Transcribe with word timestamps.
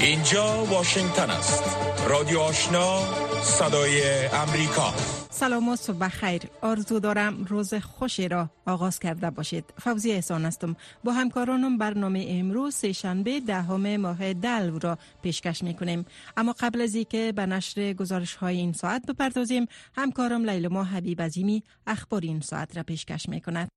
اینجا 0.00 0.64
واشنگتن 0.64 1.30
است. 1.30 1.76
رادیو 2.08 2.38
آشنا 2.38 3.00
صدای 3.42 4.26
امریکا. 4.26 4.92
سلام 5.30 5.68
و 5.68 5.76
صبح 5.76 6.08
خیر 6.08 6.42
آرزو 6.62 7.00
دارم 7.00 7.44
روز 7.44 7.74
خوشی 7.74 8.28
را 8.28 8.50
آغاز 8.66 8.98
کرده 8.98 9.30
باشید. 9.30 9.64
فوزی 9.78 10.12
احسان 10.12 10.44
هستم. 10.44 10.76
با 11.04 11.12
همکارانم 11.12 11.78
برنامه 11.78 12.26
امروز 12.28 12.74
سه 12.74 12.92
شنبه 12.92 13.40
دهم 13.40 13.96
ماه 13.96 14.32
دلو 14.34 14.78
را 14.78 14.98
پیشکش 15.22 15.62
می 15.62 15.74
کنیم 15.74 16.06
اما 16.36 16.54
قبل 16.60 16.80
از 16.80 16.94
اینکه 16.94 17.32
به 17.36 17.46
نشر 17.46 17.92
گزارش 17.92 18.34
های 18.34 18.56
این 18.56 18.72
ساعت 18.72 19.06
بپردازیم 19.06 19.66
همکارم 19.96 20.44
لیلما 20.44 20.84
حبیب 20.84 21.22
عظیمی 21.22 21.62
اخبار 21.86 22.20
این 22.20 22.40
ساعت 22.40 22.76
را 22.76 22.82
پیشکش 22.82 23.28
می 23.28 23.40
کند 23.40 23.68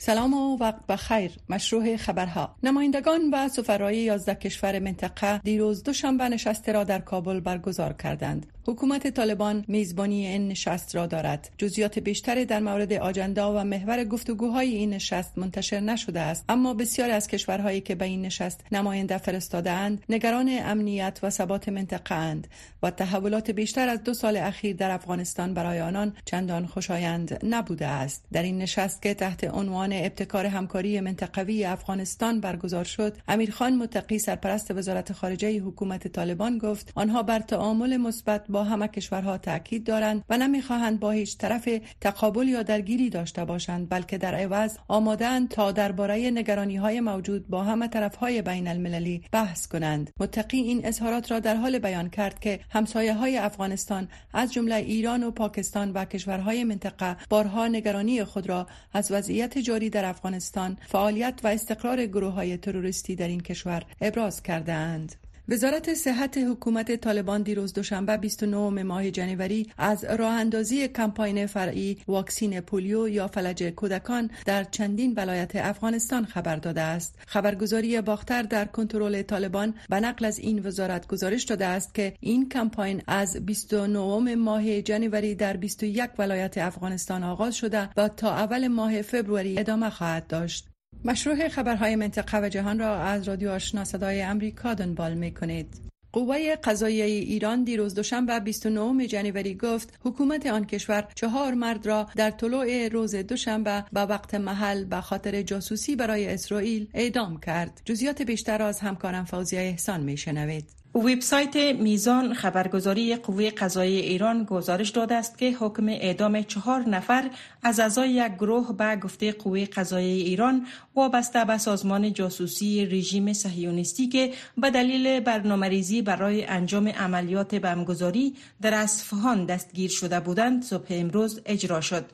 سلام 0.00 0.34
و 0.34 0.56
وقت 0.56 0.86
بخیر 0.86 1.30
مشروع 1.48 1.96
خبرها. 1.96 2.56
نمایندگان 2.62 3.30
و 3.32 3.48
سفرای 3.48 3.96
11 3.96 4.34
کشور 4.34 4.78
منطقه 4.78 5.38
دیروز 5.38 5.82
دوشنبه 5.82 6.28
نشسته 6.28 6.72
را 6.72 6.84
در 6.84 6.98
کابل 6.98 7.40
برگزار 7.40 7.92
کردند. 7.92 8.46
حکومت 8.68 9.06
طالبان 9.06 9.64
میزبانی 9.68 10.26
این 10.26 10.48
نشست 10.48 10.96
را 10.96 11.06
دارد. 11.06 11.50
جزئیات 11.58 11.98
بیشتری 11.98 12.44
در 12.44 12.60
مورد 12.60 12.92
آجندا 12.92 13.54
و 13.60 13.64
محور 13.64 14.04
گفتگوهای 14.04 14.74
این 14.74 14.90
نشست 14.90 15.38
منتشر 15.38 15.80
نشده 15.80 16.20
است. 16.20 16.44
اما 16.48 16.74
بسیاری 16.74 17.12
از 17.12 17.28
کشورهایی 17.28 17.80
که 17.80 17.94
به 17.94 18.04
این 18.04 18.22
نشست 18.22 18.64
نماینده 18.72 19.18
فرستادهاند 19.18 20.04
نگران 20.08 20.58
امنیت 20.62 21.20
و 21.22 21.30
ثبات 21.30 21.68
منطقه 21.68 22.14
اند 22.14 22.48
و 22.82 22.90
تحولات 22.90 23.50
بیشتر 23.50 23.88
از 23.88 24.02
دو 24.02 24.14
سال 24.14 24.36
اخیر 24.36 24.76
در 24.76 24.90
افغانستان 24.90 25.54
برای 25.54 25.80
آنان 25.80 26.12
چندان 26.24 26.66
خوشایند 26.66 27.40
نبوده 27.44 27.86
است. 27.86 28.24
در 28.32 28.42
این 28.42 28.58
نشست 28.58 29.02
که 29.02 29.14
تحت 29.14 29.44
عنوان 29.44 29.92
ابتکار 29.92 30.46
همکاری 30.46 31.00
منطقوی 31.00 31.64
افغانستان 31.64 32.40
برگزار 32.40 32.84
شد 32.84 33.16
امیرخان 33.28 33.76
متقی 33.76 34.18
سرپرست 34.18 34.70
وزارت 34.70 35.12
خارجه 35.12 35.60
حکومت 35.60 36.08
طالبان 36.08 36.58
گفت 36.58 36.92
آنها 36.94 37.22
بر 37.22 37.38
تعامل 37.38 37.96
مثبت 37.96 38.44
با 38.57 38.57
همه 38.62 38.88
کشورها 38.88 39.38
تاکید 39.38 39.84
دارند 39.84 40.24
و 40.28 40.38
نمی‌خواهند 40.38 41.00
با 41.00 41.10
هیچ 41.10 41.38
طرف 41.38 41.68
تقابل 42.00 42.48
یا 42.48 42.62
درگیری 42.62 43.10
داشته 43.10 43.44
باشند 43.44 43.88
بلکه 43.88 44.18
در 44.18 44.34
عوض 44.34 44.78
آمادهاند 44.88 45.48
تا 45.48 45.72
درباره 45.72 46.30
نگرانی 46.30 46.76
های 46.76 47.00
موجود 47.00 47.48
با 47.48 47.62
همه 47.62 47.88
طرف 47.88 48.14
های 48.14 48.42
بین 48.42 48.68
المللی 48.68 49.22
بحث 49.32 49.66
کنند 49.66 50.10
متقی 50.20 50.58
این 50.58 50.86
اظهارات 50.86 51.30
را 51.30 51.40
در 51.40 51.56
حال 51.56 51.78
بیان 51.78 52.10
کرد 52.10 52.40
که 52.40 52.60
همسایه 52.70 53.14
های 53.14 53.38
افغانستان 53.38 54.08
از 54.32 54.52
جمله 54.52 54.74
ایران 54.74 55.22
و 55.22 55.30
پاکستان 55.30 55.92
و 55.92 56.04
کشورهای 56.04 56.64
منطقه 56.64 57.16
بارها 57.28 57.68
نگرانی 57.68 58.24
خود 58.24 58.48
را 58.48 58.66
از 58.92 59.12
وضعیت 59.12 59.58
جاری 59.58 59.90
در 59.90 60.04
افغانستان 60.04 60.76
فعالیت 60.86 61.40
و 61.44 61.48
استقرار 61.48 62.06
گروه 62.06 62.32
های 62.32 62.56
تروریستی 62.56 63.16
در 63.16 63.28
این 63.28 63.40
کشور 63.40 63.82
ابراز 64.00 64.42
کردهاند. 64.42 65.27
وزارت 65.50 65.94
صحت 65.94 66.38
حکومت 66.38 66.96
طالبان 66.96 67.42
دیروز 67.42 67.72
دوشنبه 67.72 68.16
29 68.16 68.82
ماه 68.82 69.10
جنوری 69.10 69.66
از 69.78 70.04
راه 70.04 70.32
اندازی 70.32 70.88
کمپاین 70.88 71.46
فرعی 71.46 71.98
واکسین 72.08 72.60
پولیو 72.60 73.08
یا 73.08 73.28
فلج 73.28 73.62
کودکان 73.62 74.30
در 74.46 74.64
چندین 74.64 75.14
ولایت 75.16 75.56
افغانستان 75.56 76.24
خبر 76.24 76.56
داده 76.56 76.80
است. 76.80 77.18
خبرگزاری 77.26 78.00
باختر 78.00 78.42
در 78.42 78.64
کنترل 78.64 79.22
طالبان 79.22 79.74
به 79.88 80.00
نقل 80.00 80.24
از 80.24 80.38
این 80.38 80.66
وزارت 80.66 81.06
گزارش 81.06 81.44
داده 81.44 81.66
است 81.66 81.94
که 81.94 82.14
این 82.20 82.48
کمپاین 82.48 83.02
از 83.06 83.36
29 83.46 84.34
ماه 84.34 84.82
جنوری 84.82 85.34
در 85.34 85.56
21 85.56 86.10
ولایت 86.18 86.58
افغانستان 86.58 87.24
آغاز 87.24 87.54
شده 87.54 87.88
و 87.96 88.08
تا 88.08 88.34
اول 88.34 88.68
ماه 88.68 89.02
فبروری 89.02 89.58
ادامه 89.58 89.90
خواهد 89.90 90.26
داشت. 90.26 90.68
مشروع 91.04 91.48
خبرهای 91.48 91.96
منطقه 91.96 92.40
و 92.42 92.48
جهان 92.48 92.78
را 92.78 93.02
از 93.02 93.28
رادیو 93.28 93.50
آشنا 93.50 93.84
صدای 93.84 94.22
امریکا 94.22 94.74
دنبال 94.74 95.14
می 95.14 95.34
کنید. 95.34 95.88
قوه 96.12 96.56
قضاییه 96.56 97.04
ایران 97.04 97.64
دیروز 97.64 97.94
دوشنبه 97.94 98.40
29 98.40 99.06
جنوری 99.06 99.54
گفت 99.54 99.98
حکومت 100.04 100.46
آن 100.46 100.64
کشور 100.64 101.08
چهار 101.14 101.54
مرد 101.54 101.86
را 101.86 102.06
در 102.16 102.30
طلوع 102.30 102.88
روز 102.88 103.14
دوشنبه 103.14 103.84
به 103.92 104.00
وقت 104.00 104.34
محل 104.34 104.84
به 104.84 105.00
خاطر 105.00 105.42
جاسوسی 105.42 105.96
برای 105.96 106.26
اسرائیل 106.26 106.88
اعدام 106.94 107.40
کرد. 107.40 107.80
جزیات 107.84 108.22
بیشتر 108.22 108.62
از 108.62 108.80
همکارم 108.80 109.24
فوزیه 109.24 109.60
احسان 109.60 110.00
می 110.00 110.16
شنوید. 110.16 110.77
وبسایت 110.98 111.56
میزان 111.56 112.34
خبرگزاری 112.34 113.16
قوه 113.16 113.50
قضایی 113.50 113.96
ایران 113.96 114.44
گزارش 114.44 114.90
داده 114.90 115.14
است 115.14 115.38
که 115.38 115.56
حکم 115.60 115.88
اعدام 115.88 116.42
چهار 116.42 116.88
نفر 116.88 117.30
از 117.62 117.80
اعضای 117.80 118.10
یک 118.10 118.32
گروه 118.34 118.76
به 118.76 118.96
گفته 118.96 119.32
قوه 119.32 119.64
قضایی 119.64 120.22
ایران 120.22 120.66
وابسته 120.96 121.44
به 121.44 121.58
سازمان 121.58 122.12
جاسوسی 122.12 122.86
رژیم 122.86 123.32
صهیونیستی 123.32 124.08
که 124.08 124.32
به 124.56 124.70
دلیل 124.70 125.20
برنامه‌ریزی 125.20 126.02
برای 126.02 126.44
انجام 126.44 126.88
عملیات 126.88 127.54
بمبگذاری 127.54 128.34
در 128.62 128.74
اصفهان 128.74 129.44
دستگیر 129.44 129.90
شده 129.90 130.20
بودند 130.20 130.62
صبح 130.62 130.86
امروز 130.90 131.40
اجرا 131.46 131.80
شد. 131.80 132.04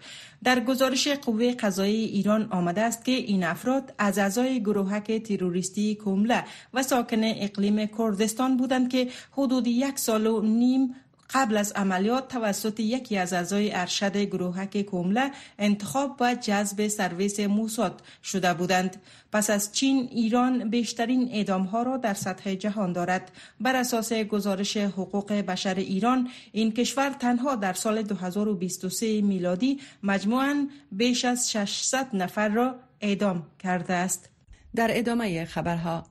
در 0.45 0.61
گزارش 0.61 1.09
قوه 1.09 1.53
قضایی 1.53 2.05
ایران 2.05 2.49
آمده 2.51 2.81
است 2.81 3.05
که 3.05 3.13
این 3.13 3.45
افراد 3.45 3.95
از 3.99 4.19
اعضای 4.19 4.61
گروهک 4.61 5.23
تروریستی 5.23 5.95
کومله 5.95 6.45
و 6.75 6.83
ساکن 6.83 7.25
اقلیم 7.25 7.87
کردستان 7.87 8.57
بودند 8.57 8.89
که 8.89 9.09
حدود 9.33 9.67
یک 9.67 9.99
سال 9.99 10.27
و 10.27 10.41
نیم 10.43 10.95
قبل 11.35 11.57
از 11.57 11.73
عملیات 11.73 12.29
توسط 12.29 12.81
یکی 12.81 13.17
از 13.17 13.33
اعضای 13.33 13.73
ارشد 13.73 14.17
گروهک 14.17 14.83
کومله 14.83 15.31
انتخاب 15.59 16.17
و 16.21 16.35
جذب 16.35 16.89
سرویس 16.89 17.41
موساد 17.41 18.03
شده 18.23 18.55
بودند. 18.55 18.97
پس 19.33 19.51
از 19.51 19.73
چین 19.73 20.09
ایران 20.13 20.71
بیشترین 20.71 21.29
اعدام 21.33 21.63
ها 21.63 21.83
را 21.83 21.97
در 21.97 22.15
سطح 22.15 22.55
جهان 22.55 22.93
دارد. 22.93 23.33
بر 23.61 23.77
اساس 23.77 24.13
گزارش 24.13 24.77
حقوق 24.77 25.33
بشر 25.33 25.75
ایران 25.75 26.29
این 26.53 26.73
کشور 26.73 27.11
تنها 27.11 27.55
در 27.55 27.73
سال 27.73 28.03
2023 28.03 29.21
میلادی 29.21 29.81
مجموعاً 30.03 30.69
بیش 30.93 31.25
از 31.25 31.51
600 31.51 32.17
نفر 32.17 32.49
را 32.49 32.75
اعدام 33.01 33.47
کرده 33.59 33.95
است. 33.95 34.29
در 34.75 34.89
ادامه 34.91 35.45
خبرها 35.45 36.07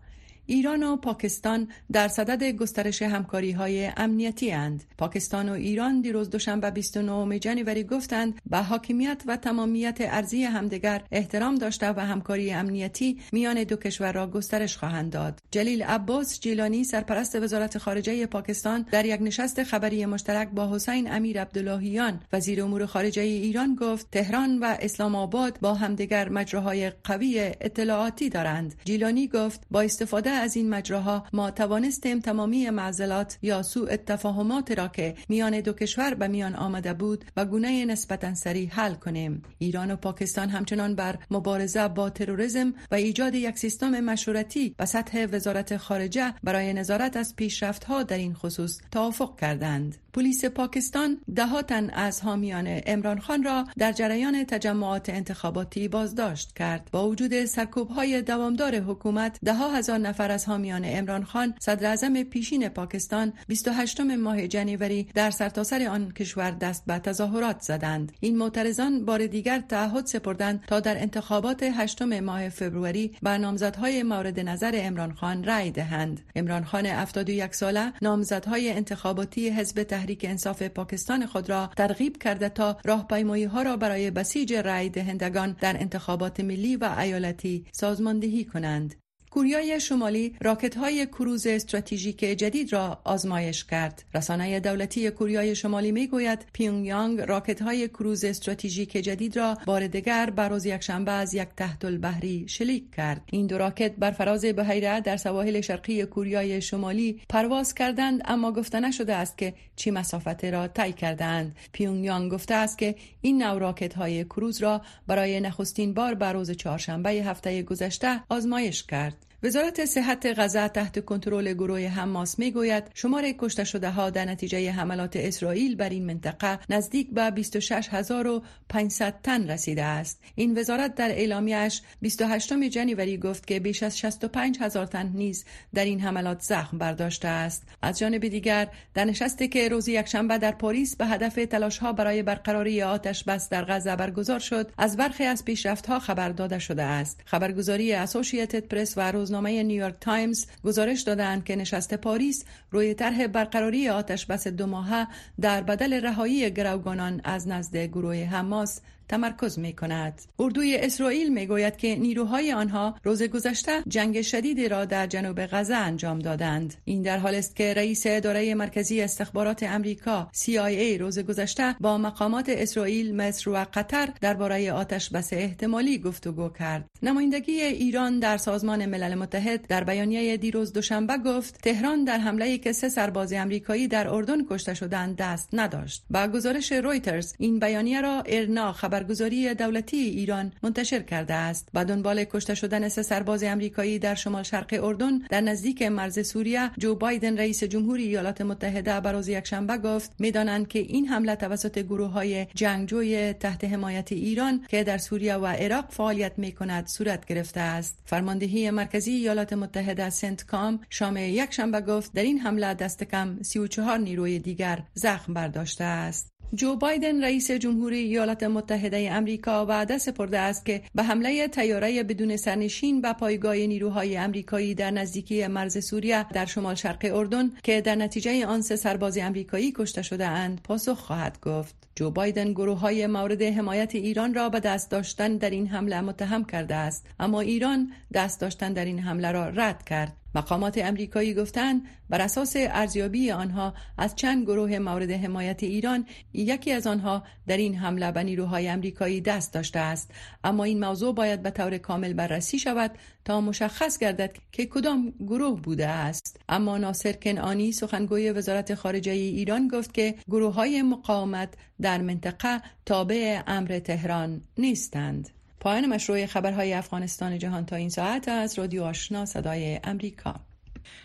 ایران 0.46 0.84
و 0.84 0.96
پاکستان 0.96 1.68
در 1.92 2.08
صدد 2.08 2.44
گسترش 2.44 3.02
همکاری 3.02 3.52
های 3.52 3.92
امنیتی 3.98 4.52
اند. 4.52 4.84
پاکستان 4.98 5.50
و 5.50 5.54
ایران 5.54 6.02
دیروز 6.02 6.30
دوشنبه 6.30 6.72
29 6.72 7.40
جنوری 7.40 7.84
گفتند 7.84 8.42
به 8.50 8.58
حاکمیت 8.58 9.24
و 9.28 9.38
تمامیت 9.38 9.98
ارزی 10.00 10.44
همدیگر 10.44 11.04
احترام 11.12 11.56
داشته 11.56 11.90
و 11.92 12.00
همکاری 12.00 12.52
امنیتی 12.52 13.20
میان 13.32 13.64
دو 13.64 13.76
کشور 13.76 14.12
را 14.12 14.28
گسترش 14.28 14.78
خواهند 14.78 15.12
داد. 15.12 15.40
جلیل 15.52 15.84
عباس 15.84 16.40
جیلانی 16.40 16.84
سرپرست 16.84 17.36
وزارت 17.36 17.78
خارجه 17.78 18.26
پاکستان 18.26 18.86
در 18.92 19.06
یک 19.06 19.22
نشست 19.22 19.64
خبری 19.64 20.06
مشترک 20.06 20.50
با 20.50 20.76
حسین 20.76 21.12
امیر 21.12 21.42
عبداللهیان 21.42 22.20
وزیر 22.34 22.64
امور 22.64 22.86
خارجه 22.86 23.22
ایران 23.22 23.76
گفت 23.76 24.08
تهران 24.12 24.60
و 24.60 24.78
اسلام 24.80 25.16
آباد 25.16 25.58
با 25.62 25.74
همدیگر 25.74 26.30
مجراهای 26.30 26.90
قوی 26.90 27.52
اطلاعاتی 27.62 28.30
دارند. 28.30 28.76
جیلانی 28.86 29.28
گفت 29.28 29.62
با 29.72 29.82
استفاده 29.82 30.33
از 30.34 30.56
این 30.56 30.70
مجراها 30.70 31.24
ما 31.34 31.52
توانستیم 31.52 32.20
تمامی 32.20 32.70
معضلات 32.70 33.38
یا 33.42 33.64
سوء 33.64 33.96
تفاهمات 33.96 34.72
را 34.72 34.88
که 34.88 35.16
میان 35.30 35.62
دو 35.62 35.74
کشور 35.74 36.14
به 36.14 36.28
میان 36.28 36.56
آمده 36.56 36.94
بود 36.94 37.26
و 37.38 37.46
گونه 37.46 37.86
نسبتا 37.86 38.34
سریع 38.34 38.70
حل 38.70 38.94
کنیم. 38.94 39.42
ایران 39.58 39.92
و 39.92 39.96
پاکستان 39.96 40.50
همچنان 40.50 40.96
بر 40.96 41.18
مبارزه 41.32 41.88
با 41.88 42.10
تروریسم 42.10 42.74
و 42.92 42.96
ایجاد 42.96 43.36
یک 43.36 43.58
سیستم 43.58 44.00
مشورتی 44.00 44.76
به 44.78 44.86
سطح 44.86 45.26
وزارت 45.32 45.78
خارجه 45.78 46.34
برای 46.44 46.74
نظارت 46.74 47.18
از 47.18 47.36
پیشرفتها 47.36 48.04
در 48.04 48.18
این 48.18 48.34
خصوص 48.34 48.80
توافق 48.92 49.40
کردند. 49.40 49.98
پلیس 50.14 50.46
پاکستان 50.46 51.18
ده 51.36 51.62
تن 51.62 51.90
از 51.90 52.22
حامیان 52.22 52.82
امران 52.86 53.20
خان 53.20 53.44
را 53.44 53.66
در 53.78 53.92
جریان 53.92 54.44
تجمعات 54.44 55.10
انتخاباتی 55.10 55.88
بازداشت 55.88 56.54
کرد. 56.56 56.90
با 56.92 57.10
وجود 57.10 57.46
سرکوب 57.46 57.90
های 57.90 58.22
دوامدار 58.22 58.76
حکومت 58.76 59.40
ده 59.46 59.54
هزار 59.54 59.98
نفر 59.98 60.23
از 60.32 60.46
حامیان 60.46 60.82
امران 60.86 61.24
خان 61.24 61.54
صدر 61.60 61.88
اعظم 61.88 62.24
پیشین 62.24 62.70
پاکستان 62.70 63.34
28 63.48 64.02
ماه 64.02 64.48
جنوری 64.48 65.08
در 65.14 65.32
سرتاسر 65.32 65.88
آن 65.88 66.12
کشور 66.12 66.52
دست 66.52 66.86
به 66.86 67.00
تظاهرات 67.00 67.62
زدند. 67.62 68.12
این 68.20 68.38
معترضان 68.38 69.06
بار 69.06 69.28
دیگر 69.28 69.60
تعهد 69.60 70.06
سپردند 70.06 70.64
تا 70.68 70.80
در 70.80 71.02
انتخابات 71.02 71.64
8 71.64 72.02
ماه 72.02 72.50
فوریه 72.50 73.12
بر 73.22 73.38
نامزدهای 73.38 74.04
مورد 74.04 74.40
نظر 74.40 74.72
امران 74.76 75.14
خان 75.14 75.44
رأی 75.44 75.72
دهند. 75.72 76.22
امران 76.36 76.64
خان 76.64 76.86
71 76.86 77.56
ساله 77.56 77.94
نامزدهای 78.02 78.72
انتخاباتی 78.72 79.50
حزب 79.50 79.84
تحریک 79.84 80.26
انصاف 80.30 80.62
پاکستان 80.62 81.26
خود 81.26 81.50
را 81.50 81.70
ترغیب 81.78 82.24
کرده 82.24 82.50
تا 82.50 82.78
راهپیمایی 82.86 83.44
ها 83.44 83.62
را 83.62 83.78
برای 83.78 84.12
بسیج 84.12 84.54
رأی 84.54 84.90
دهندگان 84.90 85.56
در 85.62 85.78
انتخابات 85.80 86.40
ملی 86.40 86.76
و 86.76 86.96
ایالتی 87.00 87.66
سازماندهی 87.72 88.46
کنند. 88.46 89.03
کوریای 89.34 89.80
شمالی 89.80 90.36
راکت 90.42 90.78
های 90.78 91.06
کروز 91.06 91.48
استراتژیک 91.48 92.20
جدید 92.20 92.74
را 92.74 93.02
آزمایش 93.04 93.66
کرد. 93.66 94.04
رسانه 94.16 94.60
دولتی 94.60 95.12
کوریای 95.12 95.56
شمالی 95.56 95.92
می 95.92 96.08
گوید 96.08 96.46
پیونگ 96.54 97.22
راکت 97.22 97.62
های 97.62 97.88
کروز 97.88 98.24
استراتژیک 98.24 98.92
جدید 98.92 99.38
را 99.38 99.58
بار 99.66 99.88
دیگر 99.88 100.30
بر 100.30 100.50
روز 100.50 100.66
یکشنبه 100.66 101.12
از 101.12 101.34
یک 101.34 101.48
تحت 101.58 101.86
البحری 101.86 102.46
شلیک 102.48 102.96
کرد. 102.96 103.22
این 103.32 103.48
دو 103.48 103.58
راکت 103.58 103.96
بر 103.98 104.12
فراز 104.12 104.46
بحیره 104.46 105.02
در 105.02 105.18
سواحل 105.18 105.62
شرقی 105.62 106.06
کوریای 106.06 106.62
شمالی 106.62 107.22
پرواز 107.30 107.74
کردند 107.74 108.22
اما 108.26 108.52
گفته 108.52 108.80
نشده 108.80 109.16
است 109.16 109.38
که 109.38 109.54
چی 109.76 109.92
مسافت 109.92 110.46
را 110.46 110.68
طی 110.68 110.94
کردند. 110.94 111.56
پیونگ 111.72 112.32
گفته 112.32 112.54
است 112.54 112.78
که 112.78 112.96
این 113.22 113.44
نوع 113.44 113.60
راکت 113.60 113.94
های 113.94 114.24
کروز 114.24 114.62
را 114.62 114.82
برای 115.08 115.40
نخستین 115.40 115.94
بار 115.94 116.14
بر 116.14 116.34
روز 116.34 116.52
چهارشنبه 116.52 117.10
هفته 117.10 117.64
گذشته 117.64 118.24
آزمایش 118.30 118.84
کرد. 118.84 119.23
وزارت 119.46 119.86
صحت 119.86 120.34
غزه 120.40 120.68
تحت 120.68 121.06
کنترل 121.06 121.54
گروه 121.54 121.88
حماس 121.88 122.40
می‌گوید 122.40 122.84
شمار 122.94 123.24
کشته 123.32 123.64
شده 123.64 123.90
ها 123.90 124.10
در 124.10 124.26
نتیجه 124.26 124.72
حملات 124.72 125.16
اسرائیل 125.16 125.76
بر 125.76 125.90
این 125.90 126.06
منطقه 126.06 126.60
نزدیک 126.70 127.10
به 127.12 127.32
26500 127.32 129.16
تن 129.24 129.50
رسیده 129.50 129.84
است. 129.84 130.20
این 130.36 130.60
وزارت 130.60 130.96
در 130.96 131.10
اعلامیش 131.10 131.82
28 132.02 132.54
جنوری 132.54 133.18
گفت 133.18 133.48
که 133.48 133.60
بیش 133.60 133.84
از 133.84 134.00
65 134.00 134.58
هزار 134.62 134.86
تن 134.86 135.12
نیز 135.16 135.46
در 135.74 135.86
این 135.86 136.00
حملات 136.00 136.42
زخم 136.42 136.78
برداشته 136.78 137.28
است. 137.28 137.64
از 137.82 138.00
جانب 138.00 138.28
دیگر 138.28 138.68
در 138.94 139.06
نشستی 139.06 139.48
که 139.48 139.70
روز 139.70 139.88
یکشنبه 139.88 140.38
در 140.38 140.52
پاریس 140.52 140.96
به 140.96 141.06
هدف 141.06 141.36
تلاش 141.36 141.78
ها 141.78 141.94
برای 141.94 142.24
برقراری 142.24 142.82
آتش 142.82 143.24
بس 143.24 143.50
در 143.50 143.66
غزه 143.66 143.96
برگزار 143.96 144.40
شد 144.40 144.72
از 144.78 144.98
برخی 144.98 145.24
از 145.24 145.46
پیشرفت 145.46 145.86
ها 145.86 146.00
خبر 146.00 146.30
داده 146.30 146.60
شده 146.60 146.84
است. 146.84 147.22
خبرگزاری 147.26 147.94
اسوسییتد 147.94 148.68
پرس 148.68 148.98
و 148.98 149.12
روز 149.12 149.33
روزنامه 149.34 149.64
نیویورک 149.64 149.96
تایمز 150.02 150.46
گزارش 150.66 151.02
دادند 151.02 151.44
که 151.44 151.56
نشست 151.56 151.94
پاریس 151.94 152.46
روی 152.72 152.94
طرح 152.94 153.28
برقراری 153.28 153.90
آتش 153.90 154.26
بس 154.26 154.48
دو 154.48 154.68
ماهه 154.68 155.08
در 155.42 155.62
بدل 155.62 155.94
رهایی 155.94 156.52
گروگانان 156.52 157.22
از 157.24 157.48
نزد 157.48 157.78
گروه 157.78 158.16
حماس 158.16 158.82
تمرکز 159.10 159.60
می 159.60 159.74
کند. 159.74 160.22
اردوی 160.40 160.78
اسرائیل 160.78 161.34
می 161.34 161.48
گوید 161.48 161.78
که 161.78 161.96
نیروهای 161.96 162.54
آنها 162.54 162.96
روز 163.04 163.24
گذشته 163.24 163.84
جنگ 163.88 164.22
شدیدی 164.22 164.70
را 164.70 164.86
در 164.86 165.08
جنوب 165.08 165.46
غزه 165.46 165.76
انجام 165.76 166.20
دادند. 166.20 166.74
این 166.86 167.02
در 167.02 167.18
حال 167.18 167.36
است 167.36 167.56
که 167.56 167.74
رئیس 167.74 168.04
اداره 168.06 168.56
مرکزی 168.56 169.02
استخبارات 169.02 169.64
امریکا 169.64 170.30
CIA 170.34 171.00
روز 171.00 171.20
گذشته 171.20 171.76
با 171.80 171.98
مقامات 171.98 172.50
اسرائیل، 172.50 173.16
مصر 173.16 173.50
و 173.50 173.66
قطر 173.74 174.10
درباره 174.22 174.72
آتش 174.72 175.10
بس 175.10 175.34
احتمالی 175.34 175.98
گفتگو 175.98 176.50
کرد. 176.50 176.90
نمایندگی 177.04 177.62
ایران 177.62 178.20
در 178.20 178.38
سازمان 178.38 178.86
ملل 178.86 179.16
متحد 179.16 179.68
در 179.68 179.84
بیانیه 179.84 180.38
دیروز 180.38 180.74
دوشنبه 180.74 181.18
گفت 181.18 181.62
تهران 181.62 182.04
در 182.04 182.18
حمله 182.18 182.58
که 182.58 182.72
سه 182.72 182.90
سرباز 182.90 183.34
امریکایی 183.34 183.88
در 183.88 184.08
اردن 184.08 184.46
کشته 184.50 184.74
شدند 184.74 185.16
دست 185.16 185.50
نداشت. 185.54 186.04
با 186.10 186.28
گزارش 186.28 186.72
رویترز 186.72 187.34
این 187.40 187.60
بیانیه 187.60 188.02
را 188.02 188.24
ارنا 188.26 188.72
خبرگزاری 189.04 189.54
دولتی 189.54 189.98
ایران 189.98 190.52
منتشر 190.64 191.00
کرده 191.00 191.34
است. 191.34 191.70
با 191.74 191.84
دنبال 191.84 192.24
کشته 192.24 192.56
شدن 192.56 192.90
سه 192.90 193.04
سرباز 193.04 193.44
امریکایی 193.44 194.00
در 194.00 194.16
شمال 194.16 194.44
شرق 194.44 194.80
اردن 194.84 195.18
در 195.18 195.42
نزدیک 195.42 195.82
مرز 195.82 196.28
سوریه 196.28 196.72
جو 196.78 196.96
بایدن 196.96 197.38
رئیس 197.38 197.64
جمهوری 197.64 198.04
ایالات 198.04 198.42
متحده 198.42 199.00
بر 199.00 199.12
روز 199.12 199.28
یکشنبه 199.28 199.78
گفت 199.78 200.12
می‌دانند 200.20 200.68
که 200.68 200.80
این 200.80 201.08
حمله 201.08 201.36
توسط 201.36 201.80
گروه 201.80 202.12
های 202.12 202.48
جنگجوی 202.56 203.34
تحت 203.34 203.64
حمایت 203.64 204.12
ایران 204.12 204.66
که 204.70 204.84
در 204.84 204.98
سوریه 204.98 205.36
و 205.36 205.46
عراق 205.46 205.86
فعالیت 205.90 206.34
می 206.38 206.52
کند 206.52 206.88
صورت 206.88 207.26
گرفته 207.26 207.60
است. 207.60 208.00
فرماندهی 208.06 208.72
مرکزی 208.72 209.12
ایالات 209.12 209.54
متحده 209.54 210.10
سنت 210.10 210.46
کام 210.46 210.80
شام 210.90 211.18
یکشنبه 211.18 211.82
گفت 211.82 212.14
در 212.14 212.24
این 212.24 212.40
حمله 212.40 212.74
دست 212.74 213.04
کم 213.04 213.38
34 213.42 213.98
نیروی 213.98 214.40
دیگر 214.40 214.84
زخم 214.94 215.34
برداشته 215.34 215.84
است. 215.84 216.33
جو 216.56 216.76
بایدن 216.76 217.24
رئیس 217.24 217.52
جمهوری 217.52 217.98
ایالات 217.98 218.44
متحده 218.44 219.10
امریکا 219.12 219.66
وعده 219.66 219.98
سپرده 219.98 220.40
است 220.40 220.66
که 220.66 220.82
به 220.96 221.04
حمله 221.04 221.48
تیاره 221.48 222.04
بدون 222.04 222.38
سرنشین 222.38 223.02
به 223.02 223.14
پایگاه 223.14 223.56
نیروهای 223.56 224.18
امریکایی 224.18 224.76
در 224.76 224.92
نزدیکی 224.92 225.48
مرز 225.48 225.86
سوریه 225.86 226.26
در 226.34 226.46
شمال 226.46 226.76
شرق 226.76 227.12
اردن 227.16 227.52
که 227.64 227.82
در 227.82 227.96
نتیجه 227.96 228.46
آن 228.46 228.62
سه 228.62 228.76
سرباز 228.76 229.18
امریکایی 229.18 229.74
کشته 229.76 230.02
شده 230.02 230.28
اند 230.28 230.62
پاسخ 230.64 230.98
خواهد 230.98 231.40
گفت. 231.42 231.76
جو 231.96 232.12
بایدن 232.12 232.52
گروه 232.52 232.80
های 232.80 233.08
مورد 233.08 233.42
حمایت 233.42 233.96
ایران 233.96 234.34
را 234.34 234.50
به 234.50 234.60
دست 234.60 234.92
داشتن 234.92 235.38
در 235.38 235.50
این 235.50 235.68
حمله 235.68 236.02
متهم 236.02 236.46
کرده 236.46 236.76
است 236.76 237.06
اما 237.20 237.42
ایران 237.42 237.92
دست 238.14 238.42
داشتن 238.42 238.74
در 238.74 238.86
این 238.86 239.00
حمله 239.00 239.32
را 239.32 239.50
رد 239.50 239.84
کرد. 239.84 240.23
مقامات 240.36 240.78
امریکایی 240.78 241.34
گفتند 241.34 241.82
بر 242.10 242.22
اساس 242.22 242.54
ارزیابی 242.58 243.32
آنها 243.32 243.74
از 243.98 244.16
چند 244.16 244.44
گروه 244.44 244.80
مورد 244.80 245.12
حمایت 245.12 245.64
ایران 245.64 246.06
یکی 246.34 246.72
از 246.72 246.88
آنها 246.88 247.24
در 247.48 247.58
این 247.58 247.76
حمله 247.76 248.12
به 248.12 248.24
نیروهای 248.24 248.68
امریکایی 248.68 249.22
دست 249.22 249.54
داشته 249.54 249.80
است. 249.80 250.12
اما 250.44 250.64
این 250.64 250.86
موضوع 250.86 251.16
باید 251.16 251.44
به 251.44 251.52
طور 251.52 251.78
کامل 251.78 252.14
بررسی 252.14 252.60
شود 252.60 252.92
تا 253.26 253.42
مشخص 253.42 253.98
گردد 253.98 254.38
که 254.52 254.66
کدام 254.66 255.14
گروه 255.20 255.62
بوده 255.62 255.88
است. 255.88 256.40
اما 256.50 256.78
ناصر 256.78 257.14
کنعانی 257.14 257.72
سخنگوی 257.72 258.32
وزارت 258.32 258.76
خارجه 258.76 259.12
ایران 259.12 259.68
گفت 259.68 259.94
که 259.94 260.16
گروه 260.28 260.54
های 260.54 260.82
مقاومت 260.82 261.54
در 261.82 262.02
منطقه 262.02 262.62
تابع 262.86 263.42
امر 263.48 263.80
تهران 263.80 264.42
نیستند. 264.58 265.30
پایان 265.64 265.86
مشروع 265.86 266.26
خبرهای 266.26 266.74
افغانستان 266.74 267.38
جهان 267.38 267.66
تا 267.66 267.76
این 267.76 267.90
ساعت 267.90 268.28
از 268.28 268.60
رادیو 268.60 268.84
آشنا 268.84 269.26
صدای 269.26 269.80
امریکا. 269.84 270.36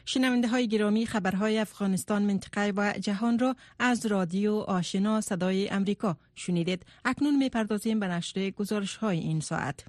شنونده 0.05 0.49
های 0.49 0.69
گرامی 0.69 1.07
خبرهای 1.07 1.59
افغانستان 1.59 2.23
منطقه 2.23 2.73
و 2.77 2.93
جهان 3.01 3.39
را 3.39 3.57
از 3.79 4.07
رادیو 4.07 4.55
آشنا 4.55 5.21
صدای 5.21 5.69
امریکا 5.69 6.17
شنیدید. 6.35 6.87
اکنون 7.05 7.37
می‌پردازیم 7.37 8.01
به 8.01 8.09
نشر 8.09 8.51
گزارش 8.51 8.97
های 8.97 9.19
این 9.19 9.41
ساعت. 9.41 9.85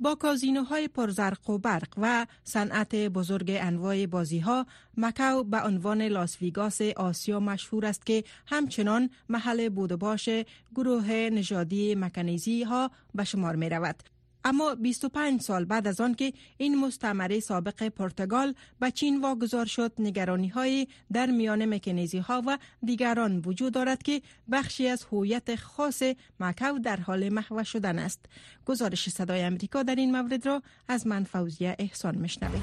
با 0.00 0.14
کازینوهای 0.14 0.88
پرزرق 0.88 1.50
و 1.50 1.58
برق 1.58 1.88
و 1.96 2.26
صنعت 2.44 2.94
بزرگ 2.94 3.46
انواع 3.60 4.06
بازی 4.06 4.38
ها 4.38 4.66
مکاو 4.96 5.44
به 5.44 5.62
عنوان 5.62 6.02
لاس 6.02 6.42
ویگاس 6.42 6.80
آسیا 6.82 7.40
مشهور 7.40 7.86
است 7.86 8.06
که 8.06 8.24
همچنان 8.46 9.10
محل 9.28 9.68
بود 9.68 9.94
باش 9.94 10.28
گروه 10.74 11.06
نژادی 11.12 11.94
مکنیزی 11.94 12.62
ها 12.62 12.90
به 13.14 13.24
شمار 13.24 13.56
می 13.56 13.68
رود 13.68 14.13
اما 14.44 14.74
25 14.74 15.40
سال 15.40 15.64
بعد 15.64 15.86
از 15.86 16.00
آن 16.00 16.14
که 16.14 16.32
این 16.56 16.78
مستعمره 16.78 17.40
سابق 17.40 17.88
پرتغال 17.88 18.54
به 18.80 18.90
چین 18.90 19.20
واگذار 19.20 19.66
شد 19.66 19.92
نگرانی 19.98 20.48
های 20.48 20.86
در 21.12 21.26
میان 21.26 21.74
مکنیزی 21.74 22.18
ها 22.18 22.42
و 22.46 22.58
دیگران 22.84 23.38
وجود 23.38 23.72
دارد 23.72 24.02
که 24.02 24.22
بخشی 24.52 24.88
از 24.88 25.06
هویت 25.12 25.56
خاص 25.56 26.02
مکو 26.40 26.78
در 26.78 26.96
حال 26.96 27.28
محو 27.28 27.64
شدن 27.64 27.98
است. 27.98 28.20
گزارش 28.66 29.08
صدای 29.08 29.42
امریکا 29.42 29.82
در 29.82 29.94
این 29.94 30.12
مورد 30.16 30.46
را 30.46 30.62
از 30.88 31.06
من 31.06 31.24
فوزیه 31.24 31.76
احسان 31.78 32.18
مشنوید 32.18 32.62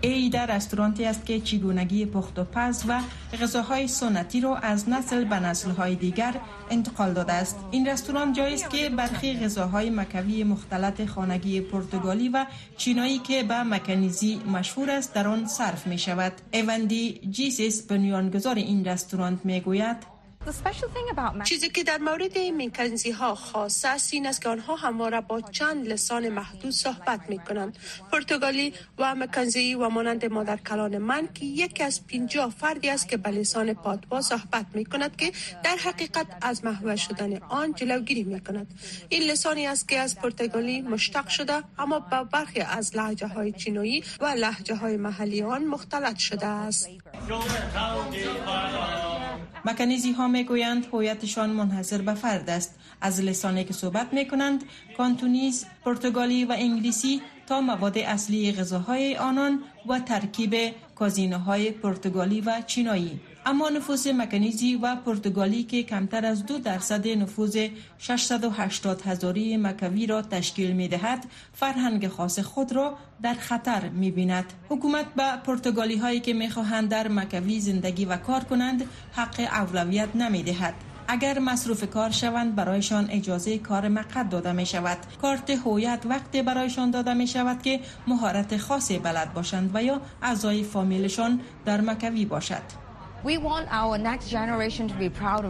ایده 0.00 0.46
رستورانتی 0.46 1.04
است 1.04 1.26
که 1.26 1.40
چگونگی 1.40 2.06
پخت 2.06 2.38
و 2.38 2.44
پز 2.44 2.84
و 2.88 3.00
غذاهای 3.42 3.88
سنتی 3.88 4.40
را 4.40 4.56
از 4.56 4.88
نسل 4.88 5.24
به 5.24 5.40
نسلهای 5.40 5.94
دیگر 5.94 6.34
انتقال 6.70 7.12
داده 7.12 7.32
است. 7.32 7.56
این 7.70 7.88
رستوران 7.88 8.32
جایی 8.32 8.54
است 8.54 8.70
که 8.70 8.88
برخی 8.88 9.34
غذاهای 9.34 9.90
مکوی 9.90 10.44
مختلط 10.44 11.06
خانگی 11.06 11.60
پرتغالی 11.60 12.28
و 12.28 12.46
چینایی 12.76 13.18
که 13.18 13.42
به 13.42 13.62
مکنیزی 13.62 14.40
مشهور 14.52 14.90
است 14.90 15.14
در 15.14 15.28
آن 15.28 15.46
صرف 15.46 15.86
می 15.86 15.98
شود 15.98 16.32
ایوندی 16.50 17.20
جیسیس 17.30 17.86
بنیانگذار 17.86 18.54
این 18.54 18.84
رستوران 18.84 19.40
می 19.44 19.60
گوید 19.60 20.19
چیزی 21.44 21.68
که 21.68 21.84
در 21.84 21.98
مورد 21.98 22.38
میکنزی 22.38 23.10
ها 23.10 23.34
خاص 23.34 23.84
است 23.84 24.14
این 24.14 24.26
است 24.26 24.42
که 24.42 24.48
آنها 24.48 24.76
همواره 24.76 25.20
با 25.20 25.40
چند 25.40 25.88
لسان 25.88 26.28
محدود 26.28 26.70
صحبت 26.70 27.20
می 27.28 27.38
کنند 27.38 27.78
پرتغالی 28.12 28.74
و 28.98 29.14
مکنزی 29.14 29.74
و 29.74 29.88
مانند 29.88 30.24
مادر 30.24 30.56
کلان 30.56 30.98
من 30.98 31.28
که 31.34 31.44
یکی 31.44 31.82
از 31.82 32.06
پینجا 32.06 32.48
فردی 32.48 32.90
است 32.90 33.08
که 33.08 33.16
به 33.16 33.30
لسان 33.30 33.74
پاتوا 33.74 34.20
صحبت 34.20 34.66
می 34.74 34.84
کند 34.84 35.16
که 35.16 35.32
در 35.64 35.76
حقیقت 35.76 36.26
از 36.42 36.64
محو 36.64 36.96
شدن 36.96 37.42
آن 37.42 37.74
جلوگیری 37.74 38.22
می 38.22 38.40
کند 38.40 38.66
این 39.08 39.22
لسانی 39.30 39.66
است 39.66 39.88
که 39.88 39.98
از 39.98 40.16
پرتغالی 40.16 40.80
مشتق 40.80 41.28
شده 41.28 41.62
اما 41.78 41.98
با 41.98 42.24
برخی 42.24 42.60
از 42.60 42.96
لحجه 42.96 43.26
های 43.26 43.52
چینایی 43.52 44.04
و 44.20 44.26
لحجه 44.26 44.74
های 44.74 44.96
محلی 44.96 45.42
آن 45.42 45.64
مختلط 45.64 46.18
شده 46.18 46.46
است. 46.46 46.88
مکنیزی 49.64 50.12
ها 50.12 50.28
می‌گویند 50.28 50.86
هویتشان 50.92 51.50
منحصر 51.50 52.02
به 52.02 52.14
فرد 52.14 52.50
است. 52.50 52.74
از 53.00 53.20
لسانی 53.20 53.64
که 53.64 53.72
صحبت 53.72 54.12
می 54.12 54.28
کنند 54.28 54.64
کانتونیز، 54.96 55.66
پرتغالی 55.84 56.44
و 56.44 56.52
انگلیسی 56.58 57.22
تا 57.46 57.60
مواد 57.60 57.98
اصلی 57.98 58.52
غذاهای 58.52 59.16
آنان 59.16 59.62
و 59.88 59.98
ترکیب 59.98 60.54
کازینه 60.94 61.36
های 61.36 61.70
پرتغالی 61.70 62.40
و 62.40 62.62
چینایی. 62.66 63.20
اما 63.46 63.68
نفوس 63.68 64.06
مکنیزی 64.06 64.74
و 64.74 64.96
پرتغالی 64.96 65.62
که 65.62 65.82
کمتر 65.82 66.26
از 66.26 66.46
دو 66.46 66.58
درصد 66.58 67.08
نفوذ 67.08 67.66
680 67.98 69.02
هزاری 69.02 69.56
مکوی 69.56 70.06
را 70.06 70.22
تشکیل 70.22 70.72
می 70.72 70.88
دهد 70.88 71.26
فرهنگ 71.52 72.08
خاص 72.08 72.38
خود 72.38 72.72
را 72.72 72.96
در 73.22 73.34
خطر 73.34 73.88
می 73.88 74.10
بیند. 74.10 74.44
حکومت 74.68 75.06
به 75.14 75.36
پرتغالی 75.44 75.96
هایی 75.96 76.20
که 76.20 76.32
می 76.32 76.50
خواهند 76.50 76.88
در 76.88 77.08
مکوی 77.08 77.60
زندگی 77.60 78.04
و 78.04 78.16
کار 78.16 78.44
کنند 78.44 78.84
حق 79.12 79.40
اولویت 79.52 80.16
نمی 80.16 80.42
دهد. 80.42 80.74
اگر 81.08 81.38
مصروف 81.38 81.90
کار 81.90 82.10
شوند 82.10 82.54
برایشان 82.54 83.10
اجازه 83.10 83.58
کار 83.58 83.88
مقد 83.88 84.28
داده 84.28 84.52
می 84.52 84.66
شود 84.66 84.98
کارت 85.22 85.50
هویت 85.50 86.00
وقت 86.08 86.36
برایشان 86.36 86.90
داده 86.90 87.14
می 87.14 87.26
شود 87.26 87.62
که 87.62 87.80
مهارت 88.06 88.56
خاصی 88.56 88.98
بلد 88.98 89.32
باشند 89.32 89.70
و 89.74 89.82
یا 89.82 90.00
اعضای 90.22 90.64
فامیلشان 90.64 91.40
در 91.64 91.80
مکوی 91.80 92.24
باشد 92.24 92.79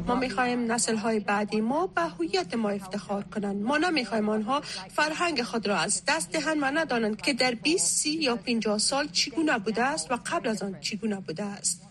ما 0.07 0.15
می‌خواهیم 0.15 0.73
نسل 0.73 0.97
های 0.97 1.21
بعدی 1.21 1.61
ما 1.61 1.87
به 1.87 2.03
هویت 2.03 2.55
ما 2.55 2.71
افتخار 2.71 3.25
کنند. 3.25 3.63
ما 3.63 3.77
نمی‌خواهیم 3.77 4.29
آنها 4.29 4.61
فرهنگ 4.91 5.43
خود 5.43 5.67
را 5.69 5.77
از 5.77 6.03
دست 6.09 6.33
دهند 6.33 6.59
و 6.63 6.65
ندانند 6.65 7.21
که 7.21 7.33
در 7.33 7.55
20 7.55 7.97
سی 7.97 8.11
یا 8.11 8.37
50 8.37 8.79
سال 8.79 9.09
چگونه 9.09 9.59
بوده 9.59 9.83
است 9.83 10.13
و 10.13 10.19
قبل 10.27 10.49
از 10.49 10.63
آن 10.63 10.81
چگونه 10.81 11.21
بوده 11.21 11.45
است. 11.45 11.87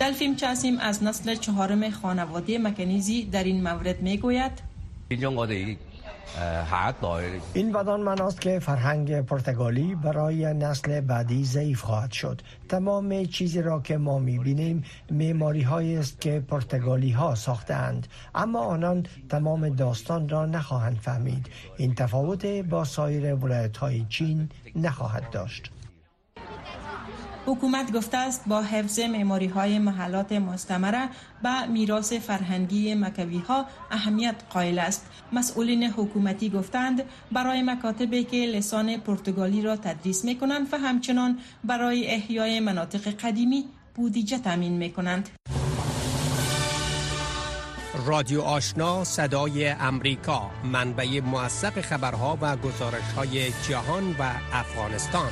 دلفیم 0.00 0.36
چاسیم 0.36 0.78
از 0.78 1.02
نسل 1.02 1.34
چهارم 1.34 1.90
خانواده 1.90 2.58
مکنیزی 2.58 3.24
در 3.24 3.44
این 3.44 3.62
مورد 3.62 4.02
این 7.54 7.72
بدان 7.72 8.00
مناست 8.00 8.40
که 8.40 8.58
فرهنگ 8.58 9.20
پرتغالی 9.20 9.94
برای 9.94 10.54
نسل 10.54 11.00
بعدی 11.00 11.44
ضعیف 11.44 11.80
خواهد 11.80 12.12
شد. 12.12 12.40
تمام 12.68 13.24
چیزی 13.24 13.62
را 13.62 13.80
که 13.80 13.96
ما 13.96 14.18
می 14.18 14.38
بینیم 14.38 14.84
معماری 15.10 15.62
هایی 15.62 15.96
است 15.96 16.20
که 16.20 16.40
پرتغالی 16.48 17.10
ها 17.10 17.34
ساختند 17.34 18.06
اما 18.34 18.60
آنان 18.60 19.06
تمام 19.28 19.68
داستان 19.68 20.28
را 20.28 20.46
نخواهند 20.46 20.96
فهمید. 20.96 21.46
این 21.76 21.94
تفاوت 21.94 22.46
با 22.46 22.84
سایر 22.84 23.34
ولایت 23.34 23.76
های 23.76 24.06
چین 24.08 24.48
نخواهد 24.76 25.30
داشت. 25.30 25.70
حکومت 27.46 27.92
گفته 27.92 28.16
است 28.16 28.44
با 28.46 28.62
حفظ 28.62 28.98
معماری 28.98 29.46
های 29.46 29.78
محلات 29.78 30.32
مستمره 30.32 31.08
به 31.42 31.66
میراث 31.66 32.12
فرهنگی 32.12 32.94
مکوی 32.94 33.38
ها 33.38 33.66
اهمیت 33.90 34.34
قائل 34.50 34.78
است. 34.78 35.06
مسئولین 35.32 35.84
حکومتی 35.84 36.50
گفتند 36.50 37.02
برای 37.32 37.62
مکاتبی 37.62 38.24
که 38.24 38.36
لسان 38.36 38.96
پرتغالی 38.96 39.62
را 39.62 39.76
تدریس 39.76 40.24
می 40.24 40.34
کنند 40.38 40.68
و 40.72 40.78
همچنان 40.78 41.38
برای 41.64 42.06
احیای 42.06 42.60
مناطق 42.60 43.08
قدیمی 43.08 43.64
بودیجه 43.94 44.38
تامین 44.38 44.72
می 44.72 44.92
کنند 44.92 45.28
رادیو 48.06 48.40
آشنا 48.40 49.04
صدای 49.04 49.68
امریکا 49.68 50.50
منبع 50.64 51.20
موثق 51.20 51.80
خبرها 51.80 52.38
و 52.40 52.56
گزارش 52.56 53.12
های 53.16 53.52
جهان 53.68 54.16
و 54.18 54.30
افغانستان. 54.52 55.30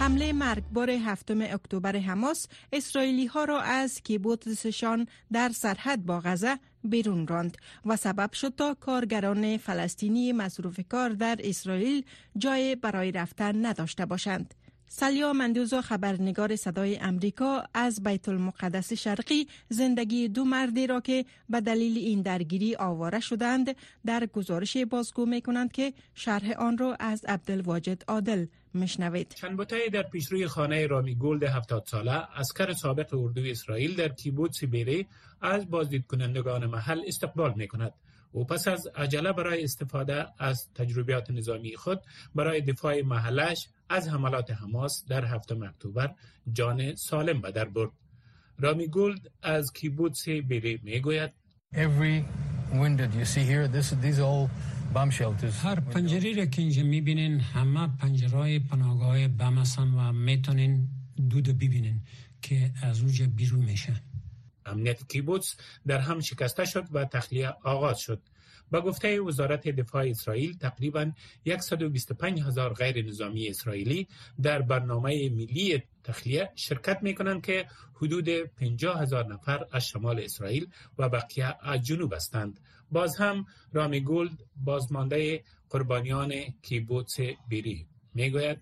حمله 0.00 0.32
مرگبار 0.32 0.90
هفتم 0.90 1.40
اکتبر 1.40 1.96
حماس 1.96 2.46
اسرائیلی 2.72 3.26
ها 3.26 3.44
را 3.44 3.60
از 3.60 4.00
کیبوتسشان 4.02 5.06
در 5.32 5.48
سرحد 5.48 6.06
با 6.06 6.20
غزه 6.20 6.58
بیرون 6.84 7.26
راند 7.26 7.56
و 7.86 7.96
سبب 7.96 8.32
شد 8.32 8.54
تا 8.56 8.74
کارگران 8.74 9.56
فلسطینی 9.56 10.32
مصروف 10.32 10.80
کار 10.88 11.10
در 11.10 11.36
اسرائیل 11.42 12.04
جای 12.36 12.76
برای 12.76 13.12
رفتن 13.12 13.66
نداشته 13.66 14.06
باشند. 14.06 14.54
سالیا 14.88 15.32
مندوزا 15.32 15.80
خبرنگار 15.80 16.56
صدای 16.56 16.98
امریکا 16.98 17.64
از 17.74 18.02
بیت 18.02 18.28
المقدس 18.28 18.92
شرقی 18.92 19.48
زندگی 19.68 20.28
دو 20.28 20.44
مردی 20.44 20.86
را 20.86 21.00
که 21.00 21.24
به 21.48 21.60
دلیل 21.60 21.98
این 21.98 22.22
درگیری 22.22 22.76
آواره 22.76 23.20
شدند 23.20 23.76
در 24.06 24.26
گزارش 24.26 24.76
بازگو 24.76 25.26
می 25.26 25.42
کنند 25.42 25.72
که 25.72 25.92
شرح 26.14 26.52
آن 26.58 26.78
را 26.78 26.96
از 27.00 27.24
عبدالواجد 27.24 28.02
عادل 28.08 28.46
مشنوید 28.74 29.34
چند 29.40 29.66
در 29.92 30.02
پیشروی 30.02 30.46
خانه 30.46 30.86
رامی 30.86 31.14
گولد 31.14 31.42
هفتاد 31.42 31.84
ساله 31.86 32.12
اسکر 32.12 32.72
سابق 32.72 33.14
اردوی 33.14 33.50
اسرائیل 33.50 33.96
در 33.96 34.08
کیبوتس 34.08 34.64
بیری 34.64 35.06
از 35.40 35.70
بازدید 35.70 36.06
کنندگان 36.06 36.66
محل 36.66 37.00
استقبال 37.06 37.54
می 37.56 37.68
کند 37.68 37.92
او 38.32 38.44
پس 38.44 38.68
از 38.68 38.86
عجله 38.94 39.32
برای 39.32 39.64
استفاده 39.64 40.26
از 40.38 40.68
تجربیات 40.74 41.30
نظامی 41.30 41.76
خود 41.76 42.00
برای 42.34 42.60
دفاع 42.60 43.02
محلش 43.02 43.68
از 43.88 44.08
حملات 44.08 44.50
حماس 44.50 45.04
در 45.08 45.24
هفتم 45.24 45.62
اکتبر 45.62 46.14
جان 46.52 46.94
سالم 46.94 47.40
به 47.40 47.52
در 47.52 47.64
برد. 47.64 47.90
رامی 48.58 48.86
گولد 48.88 49.30
از 49.42 49.72
کیبوتس 49.72 50.28
بیری 50.28 50.80
می 50.82 51.00
گوید 51.00 51.30
هر 55.62 55.80
پنجره 55.80 56.36
را 56.36 56.46
که 56.46 56.62
اینجا 56.62 56.82
می‌بینین 56.82 57.40
همه 57.40 57.88
پنجرهای 57.96 58.58
پناهگاه 58.58 59.28
بم 59.28 59.64
و 59.96 60.12
می‌تونین 60.12 60.88
دود 61.30 61.48
ببینین 61.58 62.00
که 62.42 62.72
از 62.82 63.00
اونجا 63.02 63.26
بیرون 63.26 63.64
میشه. 63.64 64.02
امنیت 64.66 65.08
کیبوتس 65.08 65.56
در 65.86 65.98
هم 65.98 66.20
شکسته 66.20 66.64
شد 66.64 66.84
و 66.92 67.04
تخلیه 67.04 67.48
آغاز 67.48 67.98
شد. 67.98 68.22
با 68.70 68.80
گفته 68.80 69.20
وزارت 69.20 69.68
دفاع 69.68 70.06
اسرائیل 70.06 70.56
تقریبا 70.56 71.12
125 71.60 72.40
هزار 72.40 72.74
غیر 72.74 73.06
نظامی 73.06 73.48
اسرائیلی 73.48 74.08
در 74.42 74.62
برنامه 74.62 75.30
ملی 75.30 75.82
تخلیه 76.04 76.50
شرکت 76.54 76.98
می 77.02 77.14
کنند 77.14 77.42
که 77.42 77.66
حدود 77.94 78.28
50 78.28 79.02
هزار 79.02 79.26
نفر 79.26 79.66
از 79.72 79.88
شمال 79.88 80.20
اسرائیل 80.20 80.66
و 80.98 81.08
بقیه 81.08 81.56
از 81.62 81.82
جنوب 81.82 82.14
هستند. 82.14 82.60
باز 82.90 83.16
هم 83.16 83.46
رامی 83.72 84.00
گولد 84.00 84.38
بازمانده 84.56 85.42
قربانیان 85.70 86.32
کیبوتس 86.62 87.16
بیری 87.48 87.86
می 88.14 88.30
گوید 88.30 88.58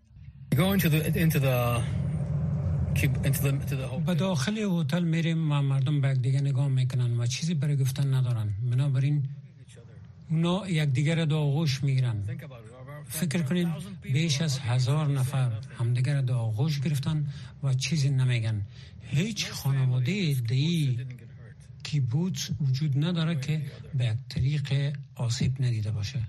به 4.07 4.15
داخل 4.15 4.59
هتل 4.59 5.05
میریم 5.05 5.53
و 5.53 5.63
مردم 5.63 6.01
به 6.01 6.15
دیگه 6.15 6.41
نگاه 6.41 6.69
می‌کنن 6.69 7.21
و 7.21 7.27
چیزی 7.27 7.55
برای 7.55 7.77
گفتن 7.77 8.15
ندارن 8.15 8.55
بنابراین 8.71 9.29
اونا 10.31 10.69
یکدیگر 10.69 11.27
را 11.27 11.39
آغوش 11.39 11.83
می‌گیرن 11.85 12.23
فکر 13.09 13.43
کنین 13.43 13.73
بیش 14.03 14.41
از 14.41 14.59
هزار 14.59 15.07
نفر 15.07 15.53
همدیگر 15.79 16.23
را 16.23 16.39
آغوش 16.39 16.81
گرفتن 16.81 17.27
و 17.63 17.75
چیزی 17.75 18.11
نمیگن. 18.11 18.63
هیچ 19.01 19.51
خانواده 19.51 20.35
دی 20.35 20.99
کیبوتس 21.83 22.51
وجود 22.61 23.05
نداره 23.05 23.41
که 23.41 23.63
به 23.95 24.05
یک 24.05 24.17
طریق 24.29 24.97
آسیب 25.15 25.53
ندیده 25.61 25.91
باشه. 25.91 26.23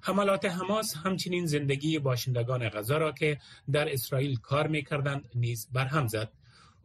حملات 0.00 0.44
حماس 0.44 0.96
همچنین 0.96 1.46
زندگی 1.46 1.98
باشندگان 1.98 2.68
غزه 2.68 2.98
را 2.98 3.12
که 3.12 3.38
در 3.72 3.92
اسرائیل 3.92 4.36
کار 4.36 4.66
می‌کردند 4.66 5.24
نیز 5.34 5.68
برهم 5.72 6.06
زد. 6.06 6.30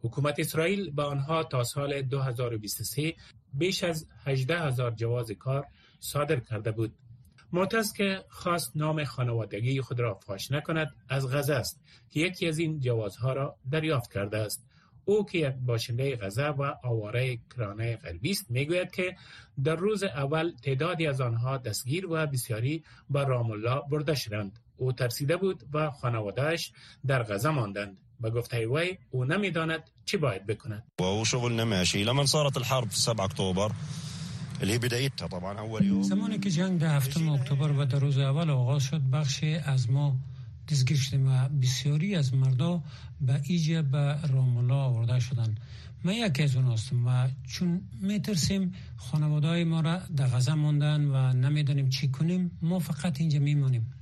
حکومت 0.02 0.34
اسرائیل 0.38 0.90
به 0.90 1.02
آنها 1.02 1.44
تا 1.44 1.64
سال 1.64 2.02
2023 2.02 3.14
بیش 3.54 3.84
از 3.84 4.06
18 4.24 4.60
هزار 4.60 4.90
جواز 4.90 5.30
کار 5.30 5.66
صادر 6.02 6.40
کرده 6.40 6.70
بود. 6.70 6.94
معتز 7.52 7.92
که 7.92 8.24
خواست 8.28 8.72
نام 8.74 9.04
خانوادگی 9.04 9.80
خود 9.80 10.00
را 10.00 10.14
فاش 10.14 10.50
نکند 10.50 10.90
از 11.08 11.28
غزه 11.28 11.54
است. 11.54 11.80
که 12.10 12.20
یکی 12.20 12.48
از 12.48 12.58
این 12.58 12.80
جوازها 12.80 13.32
را 13.32 13.56
دریافت 13.70 14.12
کرده 14.12 14.38
است. 14.38 14.66
او 15.04 15.26
که 15.26 15.38
یک 15.38 15.54
باشنده 15.66 16.16
غزه 16.16 16.48
و 16.48 16.74
آواره 16.84 17.38
کرانه 17.56 17.96
غربی 17.96 18.30
است 18.30 18.50
می‌گوید 18.50 18.90
که 18.90 19.16
در 19.64 19.74
روز 19.74 20.02
اول 20.02 20.52
تعدادی 20.64 21.06
از 21.06 21.20
آنها 21.20 21.58
دستگیر 21.58 22.06
و 22.06 22.26
بسیاری 22.26 22.84
به 23.10 23.24
رام 23.24 23.50
الله 23.50 23.82
برده 23.90 24.14
شدند. 24.14 24.58
او 24.76 24.92
ترسیده 24.92 25.36
بود 25.36 25.62
و 25.72 25.90
خانوادهش 25.90 26.72
در 27.06 27.22
غزه 27.22 27.50
ماندند. 27.50 27.98
به 28.20 28.30
گفته 28.30 28.66
وی 28.66 28.98
او 29.10 29.24
نمی‌داند 29.24 29.90
چی 30.04 30.16
باید 30.16 30.46
بکند. 30.46 30.84
و 31.00 31.04
او 31.04 31.24
شغل 31.24 31.52
نمیشه 31.52 31.98
لمن 31.98 32.26
صارت 32.26 32.56
الحرب 32.56 32.84
7 32.84 33.20
اکتبر 33.20 33.70
زمانی 36.02 36.38
که 36.38 36.50
جنگ 36.50 36.80
در 36.80 36.96
هفتم 36.96 37.28
اکتبر 37.28 37.72
و 37.72 37.84
در 37.84 37.98
روز 37.98 38.18
اول 38.18 38.50
آغاز 38.50 38.82
شد 38.82 39.00
بخش 39.12 39.44
از 39.44 39.90
ما 39.90 40.16
دستگیر 40.70 40.96
شدیم 40.96 41.28
و 41.28 41.48
بسیاری 41.48 42.14
از 42.14 42.34
مردا 42.34 42.82
به 43.20 43.40
ایجا 43.44 43.82
به 43.82 44.16
رامولا 44.32 44.74
آورده 44.76 45.20
شدن 45.20 45.54
من 46.04 46.12
یکی 46.12 46.42
از 46.42 46.56
اون 46.56 46.72
هستم 46.72 47.06
و 47.06 47.28
چون 47.48 47.80
میترسیم 48.00 48.74
خانواده 48.96 49.64
ما 49.64 49.80
را 49.80 49.98
در 50.16 50.26
غزه 50.26 50.54
ماندن 50.54 51.04
و 51.04 51.32
نمی‌دانیم 51.32 51.88
چی 51.88 52.08
کنیم 52.10 52.58
ما 52.62 52.78
فقط 52.78 53.20
اینجا 53.20 53.38
میمانیم. 53.38 53.92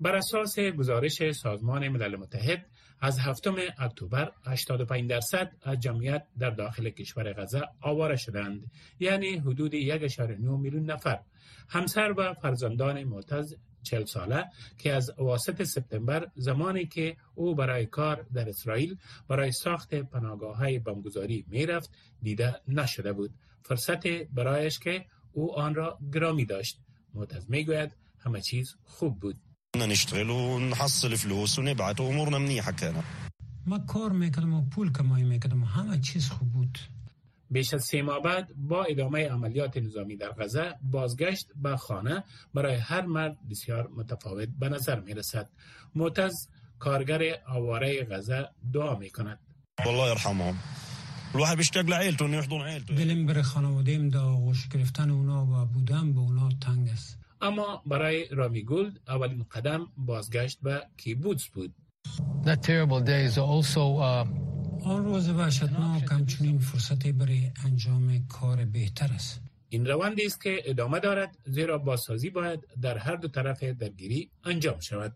بر 0.00 0.14
اساس 0.16 0.58
گزارش 0.58 1.32
سازمان 1.32 1.88
ملل 1.88 2.16
متحد 2.16 2.66
از 3.00 3.18
هفتم 3.18 3.54
اکتبر 3.78 4.32
85 4.44 5.10
درصد 5.10 5.52
از 5.62 5.80
جمعیت 5.80 6.26
در 6.38 6.50
داخل 6.50 6.90
کشور 6.90 7.32
غزه 7.32 7.62
آواره 7.80 8.16
شدند. 8.16 8.70
یعنی 9.00 9.36
حدود 9.36 9.72
1.9 9.72 10.18
میلیون 10.38 10.90
نفر. 10.90 11.20
همسر 11.68 12.14
و 12.16 12.34
فرزندان 12.34 13.04
معتز 13.04 13.54
چل 13.82 14.04
ساله 14.04 14.44
که 14.78 14.92
از 14.92 15.12
واسط 15.18 15.62
سپتامبر 15.62 16.28
زمانی 16.34 16.86
که 16.86 17.16
او 17.34 17.54
برای 17.54 17.86
کار 17.86 18.26
در 18.34 18.48
اسرائیل 18.48 18.96
برای 19.28 19.52
ساخت 19.52 19.94
پناهگاه 19.94 20.56
های 20.56 20.78
بمگذاری 20.78 21.44
می 21.48 21.66
رفت 21.66 21.90
دیده 22.22 22.60
نشده 22.68 23.12
بود. 23.12 23.30
فرصت 23.62 24.06
برایش 24.06 24.78
که 24.78 25.04
او 25.32 25.58
آن 25.58 25.74
را 25.74 25.98
گرامی 26.12 26.44
داشت. 26.44 26.80
معتز 27.14 27.50
می 27.50 27.64
گوید 27.64 27.92
همه 28.18 28.40
چیز 28.40 28.76
خوب 28.84 29.20
بود. 29.20 29.36
نشتغل 29.82 30.30
و 30.30 30.58
نحصل 30.58 31.14
فلوس 31.14 31.58
و 31.58 31.62
نبعت 31.62 32.00
امورنا 32.00 32.38
منیحه 32.38 32.72
كانت. 32.72 33.04
ما 33.66 33.78
کار 33.78 34.12
می‌کردم 34.12 34.54
و 34.54 34.62
پول 34.62 34.92
کمایی 34.92 35.24
می‌کردم 35.24 35.64
همه 35.64 36.00
چیز 36.00 36.28
خوب 36.28 36.52
بود 36.52 36.78
بیش 37.50 37.74
از 37.74 37.84
سه 37.84 38.02
ماه 38.02 38.22
بعد 38.22 38.52
با 38.56 38.84
ادامه 38.84 39.28
عملیات 39.28 39.76
نظامی 39.76 40.16
در 40.16 40.32
غزه 40.32 40.74
بازگشت 40.82 41.46
به 41.56 41.76
خانه 41.76 42.24
برای 42.54 42.74
هر 42.74 43.06
مرد 43.06 43.48
بسیار 43.50 43.88
متفاوت 43.96 44.48
به 44.58 44.68
نظر 44.68 45.00
می 45.00 45.14
رسد. 45.14 45.48
معتز 45.94 46.48
کارگر 46.78 47.22
آواره 47.48 48.04
غزه 48.04 48.48
دعا 48.72 48.94
می 48.98 49.10
کند. 49.10 49.38
والله 49.86 50.08
يرحمهم 50.08 50.56
الواحد 51.34 51.56
بيشتاق 51.56 51.86
لعيلته 51.86 52.24
انه 52.24 52.36
يحضن 52.36 52.60
عيلته. 52.60 52.94
دلم 52.94 53.26
بر 53.26 53.42
خانوادیم 53.42 54.08
دا 54.08 54.22
آغوش 54.22 54.68
گرفتن 54.68 55.10
اونا 55.10 55.46
و 55.46 55.66
بودن 55.66 56.12
به 56.12 56.20
اونا 56.20 56.48
تنگ 56.60 56.88
است. 56.88 57.18
اما 57.40 57.82
برای 57.86 58.28
رامی 58.28 58.62
گولد 58.62 59.00
اولین 59.08 59.46
قدم 59.50 59.88
بازگشت 59.96 60.58
به 60.62 60.82
کیبوتس 60.96 61.46
بود. 61.46 61.74
Uh, 62.44 62.56
آن 64.84 65.04
روز 65.04 65.28
وحشتناک 65.28 66.04
همچنین 66.10 66.58
فرصتی 66.58 67.12
برای 67.12 67.50
انجام 67.64 68.26
کار 68.28 68.64
بهتر 68.64 69.10
است 69.12 69.40
این 69.68 69.86
روندی 69.86 70.26
است 70.26 70.42
که 70.42 70.62
ادامه 70.64 71.00
دارد 71.00 71.38
زیرا 71.44 71.78
بازسازی 71.78 72.30
باید 72.30 72.60
در 72.82 72.98
هر 72.98 73.16
دو 73.16 73.28
طرف 73.28 73.62
درگیری 73.62 74.30
انجام 74.44 74.80
شود. 74.80 75.12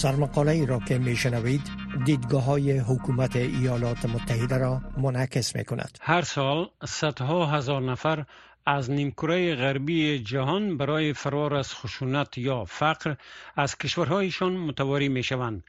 سرمقاله 0.00 0.52
ای 0.52 0.66
را 0.66 0.78
که 0.88 0.98
می 0.98 1.16
شنوید 1.16 1.60
دیدگاه 2.04 2.44
های 2.44 2.78
حکومت 2.78 3.36
ایالات 3.36 4.04
متحده 4.04 4.58
را 4.58 4.80
منعکس 4.96 5.56
می 5.56 5.64
کند. 5.64 5.98
هر 6.00 6.22
سال 6.22 6.70
صدها 6.84 7.46
هزار 7.46 7.82
نفر 7.82 8.24
از 8.66 8.90
نیمکره 8.90 9.54
غربی 9.54 10.18
جهان 10.18 10.76
برای 10.76 11.12
فرار 11.12 11.54
از 11.54 11.74
خشونت 11.74 12.38
یا 12.38 12.64
فقر 12.64 13.14
از 13.56 13.78
کشورهایشان 13.78 14.52
متواری 14.56 15.08
می 15.08 15.22
شوند. 15.22 15.64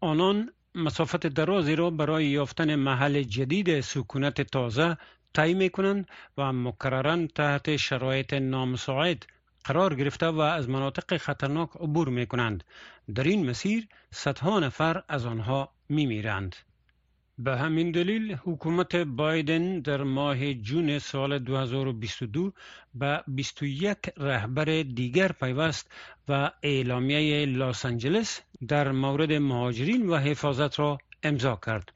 آنان 0.00 0.52
مسافت 0.74 1.26
درازی 1.26 1.76
را 1.76 1.90
برای 1.90 2.26
یافتن 2.26 2.74
محل 2.74 3.22
جدید 3.22 3.80
سکونت 3.80 4.40
تازه 4.40 4.96
طی 5.34 5.54
می 5.54 5.70
کنند 5.70 6.08
و 6.38 6.52
مکررن 6.52 7.26
تحت 7.26 7.76
شرایط 7.76 8.34
نامساعد 8.34 9.26
قرار 9.66 9.94
گرفته 9.94 10.26
و 10.26 10.40
از 10.40 10.68
مناطق 10.68 11.16
خطرناک 11.16 11.70
عبور 11.80 12.08
می 12.08 12.26
کنند. 12.26 12.64
در 13.14 13.24
این 13.24 13.50
مسیر 13.50 13.88
صدها 14.10 14.60
نفر 14.60 15.02
از 15.08 15.26
آنها 15.26 15.72
می 15.88 16.06
میرند. 16.06 16.56
به 17.38 17.56
همین 17.56 17.90
دلیل 17.90 18.34
حکومت 18.34 18.96
بایدن 18.96 19.80
در 19.80 20.02
ماه 20.02 20.54
جون 20.54 20.98
سال 20.98 21.38
2022 21.38 22.52
به 22.94 23.22
21 23.28 23.98
رهبر 24.16 24.64
دیگر 24.82 25.32
پیوست 25.32 25.90
و 26.28 26.50
اعلامیه 26.62 27.46
لس 27.46 27.86
آنجلس 27.86 28.40
در 28.68 28.92
مورد 28.92 29.32
مهاجرین 29.32 30.08
و 30.08 30.16
حفاظت 30.16 30.78
را 30.78 30.98
امضا 31.22 31.56
کرد. 31.66 31.92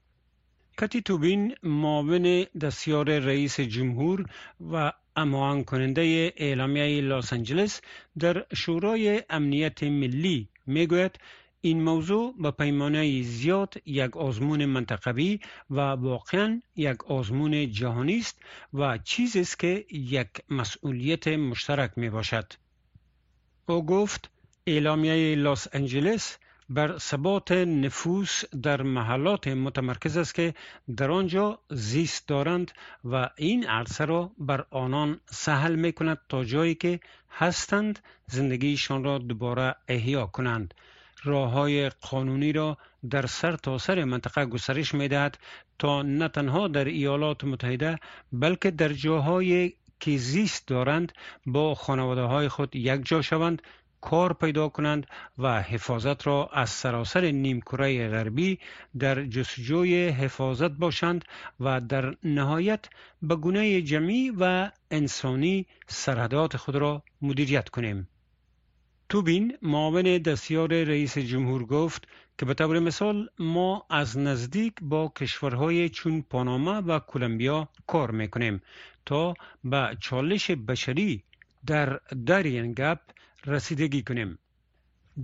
کتی 0.78 1.02
توبین 1.02 1.54
معاون 1.62 2.46
دستیار 2.60 3.18
رئیس 3.18 3.60
جمهور 3.60 4.26
و 4.72 4.92
اماهنگ 5.16 5.64
کننده 5.64 6.32
اعلامیه 6.36 7.00
لس 7.00 7.32
آنجلس 7.32 7.80
در 8.18 8.46
شورای 8.54 9.22
امنیت 9.30 9.82
ملی 9.82 10.48
می‌گوید 10.66 11.18
این 11.60 11.82
موضوع 11.82 12.34
به 12.38 12.50
پیمانه 12.50 13.22
زیاد 13.22 13.74
یک 13.86 14.16
آزمون 14.16 14.64
منطقوی 14.64 15.40
و 15.70 15.80
واقعا 15.80 16.62
یک 16.76 17.04
آزمون 17.04 17.70
جهانی 17.70 18.18
است 18.18 18.38
و 18.74 18.98
چیزی 18.98 19.40
است 19.40 19.58
که 19.58 19.86
یک 19.90 20.28
مسئولیت 20.50 21.28
مشترک 21.28 21.92
می 21.96 22.10
باشد. 22.10 22.52
او 23.66 23.86
گفت 23.86 24.30
اعلامیه 24.66 25.34
لس 25.36 25.68
آنجلس 25.74 26.38
بر 26.70 26.98
ثبات 26.98 27.52
نفوس 27.52 28.42
در 28.62 28.82
محلات 28.82 29.48
متمرکز 29.48 30.16
است 30.16 30.34
که 30.34 30.54
در 30.96 31.10
آنجا 31.10 31.58
زیست 31.70 32.28
دارند 32.28 32.72
و 33.04 33.30
این 33.36 33.66
عرصه 33.66 34.04
را 34.04 34.30
بر 34.38 34.64
آنان 34.70 35.20
سهل 35.26 35.74
می 35.74 35.92
کند 35.92 36.18
تا 36.28 36.44
جایی 36.44 36.74
که 36.74 37.00
هستند 37.30 37.98
زندگیشان 38.26 39.04
را 39.04 39.18
دوباره 39.18 39.74
احیا 39.88 40.26
کنند. 40.26 40.74
راه 41.24 41.50
های 41.50 41.88
قانونی 41.88 42.52
را 42.52 42.78
در 43.10 43.26
سر 43.26 43.56
تا 43.56 43.78
سر 43.78 44.04
منطقه 44.04 44.46
گسترش 44.46 44.94
می 44.94 45.08
دهد 45.08 45.38
تا 45.78 46.02
نه 46.02 46.28
تنها 46.28 46.68
در 46.68 46.84
ایالات 46.84 47.44
متحده 47.44 47.98
بلکه 48.32 48.70
در 48.70 48.88
جاهایی 48.88 49.74
که 50.00 50.16
زیست 50.16 50.66
دارند 50.66 51.12
با 51.46 51.74
خانواده 51.74 52.22
های 52.22 52.48
خود 52.48 52.76
یک 52.76 53.00
جا 53.04 53.22
شوند 53.22 53.62
کار 54.00 54.32
پیدا 54.32 54.68
کنند 54.68 55.06
و 55.38 55.62
حفاظت 55.62 56.26
را 56.26 56.50
از 56.52 56.70
سراسر 56.70 57.30
نیمکره 57.30 58.08
غربی 58.08 58.58
در 58.98 59.24
جستجوی 59.24 60.08
حفاظت 60.08 60.70
باشند 60.70 61.24
و 61.60 61.80
در 61.80 62.14
نهایت 62.24 62.84
به 63.22 63.36
گونه 63.36 63.82
جمعی 63.82 64.32
و 64.40 64.70
انسانی 64.90 65.66
سرحدات 65.88 66.56
خود 66.56 66.76
را 66.76 67.02
مدیریت 67.22 67.68
کنیم. 67.68 68.08
توبین 69.08 69.56
معاون 69.62 70.18
دستیار 70.18 70.68
رئیس 70.68 71.18
جمهور 71.18 71.64
گفت 71.64 72.08
که 72.38 72.46
به 72.46 72.54
طور 72.54 72.78
مثال 72.78 73.28
ما 73.38 73.86
از 73.90 74.18
نزدیک 74.18 74.74
با 74.82 75.12
کشورهای 75.16 75.88
چون 75.88 76.22
پاناما 76.22 76.82
و 76.86 76.98
کولمبیا 76.98 77.68
کار 77.86 78.10
می‌کنیم 78.10 78.62
تا 79.06 79.34
به 79.64 79.96
چالش 80.00 80.50
بشری 80.50 81.24
در 81.66 82.00
دریانگپ 82.26 82.98
رسیدگی 83.46 84.02
کنیم. 84.02 84.38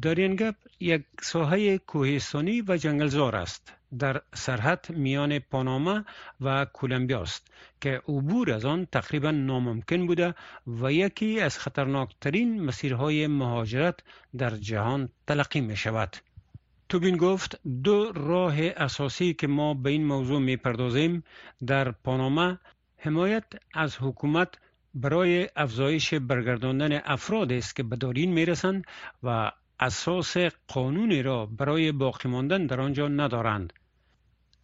دریانگپ 0.02 0.54
یک 0.80 1.02
ساحه 1.22 1.78
کوهستانی 1.78 2.62
و 2.68 2.76
جنگلزار 2.76 3.36
است. 3.36 3.72
در 3.98 4.22
سرحد 4.34 4.86
میان 4.90 5.38
پاناما 5.38 6.04
و 6.40 6.64
کولمبیا 6.64 7.22
است 7.22 7.46
که 7.80 8.02
عبور 8.08 8.52
از 8.52 8.64
آن 8.64 8.86
تقریبا 8.92 9.30
ناممکن 9.30 10.06
بوده 10.06 10.34
و 10.66 10.92
یکی 10.92 11.40
از 11.40 11.58
خطرناکترین 11.58 12.62
مسیرهای 12.62 13.26
مهاجرت 13.26 14.00
در 14.38 14.50
جهان 14.50 15.08
تلقی 15.26 15.60
می 15.60 15.76
شود. 15.76 16.16
توبین 16.88 17.16
گفت 17.16 17.60
دو 17.84 18.12
راه 18.12 18.60
اساسی 18.60 19.34
که 19.34 19.46
ما 19.46 19.74
به 19.74 19.90
این 19.90 20.04
موضوع 20.04 20.40
می 20.40 20.56
پردازیم 20.56 21.24
در 21.66 21.90
پاناما 21.90 22.58
حمایت 22.98 23.44
از 23.74 23.96
حکومت 24.00 24.48
برای 24.96 25.48
افزایش 25.56 26.14
برگرداندن 26.14 27.00
افراد 27.04 27.52
است 27.52 27.76
که 27.76 27.82
به 27.82 27.96
دارین 27.96 28.32
می 28.32 28.44
رسند 28.44 28.84
و 29.22 29.52
اساس 29.80 30.36
قانونی 30.68 31.22
را 31.22 31.46
برای 31.46 31.92
باقی 31.92 32.28
ماندن 32.28 32.66
در 32.66 32.80
آنجا 32.80 33.08
ندارند. 33.08 33.72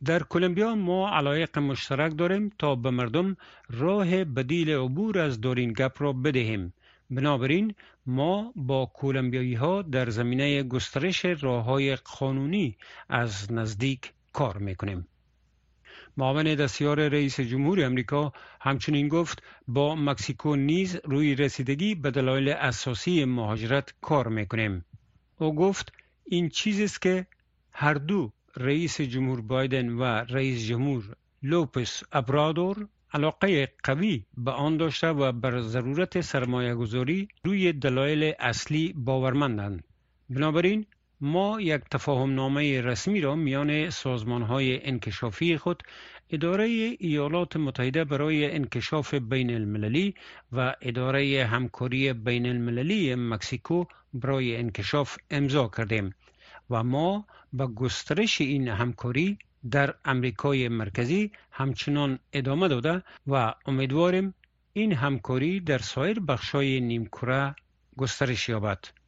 در 0.05 0.23
کلمبیا 0.23 0.75
ما 0.75 1.11
علایق 1.11 1.59
مشترک 1.59 2.17
داریم 2.19 2.53
تا 2.59 2.75
به 2.75 2.91
مردم 2.91 3.37
راه 3.71 4.25
بدیل 4.25 4.71
عبور 4.71 5.19
از 5.19 5.41
دورین 5.41 5.73
گپ 5.73 6.03
را 6.03 6.13
بدهیم. 6.13 6.73
بنابراین 7.11 7.75
ما 8.07 8.53
با 8.57 8.87
کولمبیایی 8.87 9.55
ها 9.55 9.83
در 9.83 10.11
زمینه 10.11 10.63
گسترش 10.63 11.25
راه 11.25 11.65
های 11.65 11.97
قانونی 11.97 12.77
از 13.09 13.53
نزدیک 13.53 14.13
کار 14.33 14.59
می‌کنیم. 14.59 15.07
معاون 16.17 16.55
دستیار 16.55 17.09
رئیس 17.09 17.41
جمهور 17.41 17.85
امریکا 17.85 18.33
همچنین 18.61 19.09
گفت 19.09 19.43
با 19.69 19.95
مکسیکو 19.95 20.57
نیز 20.57 20.99
روی 21.05 21.35
رسیدگی 21.35 21.95
به 21.95 22.11
دلایل 22.11 22.49
اساسی 22.49 23.25
مهاجرت 23.25 23.95
کار 24.01 24.29
می‌کنیم. 24.29 24.85
او 25.39 25.55
گفت 25.55 25.93
این 26.27 26.49
چیزی 26.49 26.85
است 26.85 27.03
که 27.03 27.27
هر 27.73 27.95
دو 27.95 28.33
رئیس 28.57 29.01
جمهور 29.01 29.41
بایدن 29.41 29.89
و 29.89 30.03
رئیس 30.05 30.67
جمهور 30.67 31.17
لوپس 31.43 32.03
ابرادور 32.13 32.89
علاقه 33.15 33.73
قوی 33.83 34.25
به 34.37 34.51
آن 34.51 34.77
داشته 34.77 35.09
و 35.09 35.33
بر 35.33 35.61
ضرورت 35.61 36.21
سرمایه 36.21 36.75
گذاری 36.75 37.29
روی 37.45 37.73
دلایل 37.73 38.33
اصلی 38.39 38.93
باورمندند. 38.93 39.85
بنابراین 40.31 40.87
ما 41.25 41.61
یک 41.61 41.83
تفاهم 41.91 42.35
نامه 42.35 42.81
رسمی 42.81 43.21
را 43.21 43.35
میان 43.35 43.91
سازمان 43.91 44.43
های 44.43 44.87
انکشافی 44.87 45.59
خود 45.59 45.83
اداره 46.31 46.65
ایالات 46.99 47.57
متحده 47.57 48.05
برای 48.05 48.51
انکشاف 48.55 49.15
بین 49.15 49.55
المللی 49.55 50.15
و 50.53 50.75
اداره 50.81 51.47
همکاری 51.47 52.13
بین 52.13 52.47
المللی 52.47 53.15
مکسیکو 53.15 53.85
برای 54.15 54.57
انکشاف 54.57 55.17
امضا 55.31 55.69
کردیم 55.77 56.15
و 56.71 56.85
ما 56.85 57.27
به 57.53 57.67
گسترش 57.67 58.41
این 58.41 58.69
همکاری 58.69 59.39
در 59.71 59.95
امریکای 60.05 60.69
مرکزی 60.69 61.31
همچنان 61.51 62.19
ادامه 62.33 62.69
داده 62.69 63.03
و 63.27 63.55
امیدواریم 63.67 64.35
این 64.73 64.93
همکاری 64.93 65.61
در 65.61 65.79
سایر 65.79 66.21
بخشای 66.21 66.81
نیمکره 66.81 67.55
گسترش 67.97 68.49
یابد. 68.49 69.02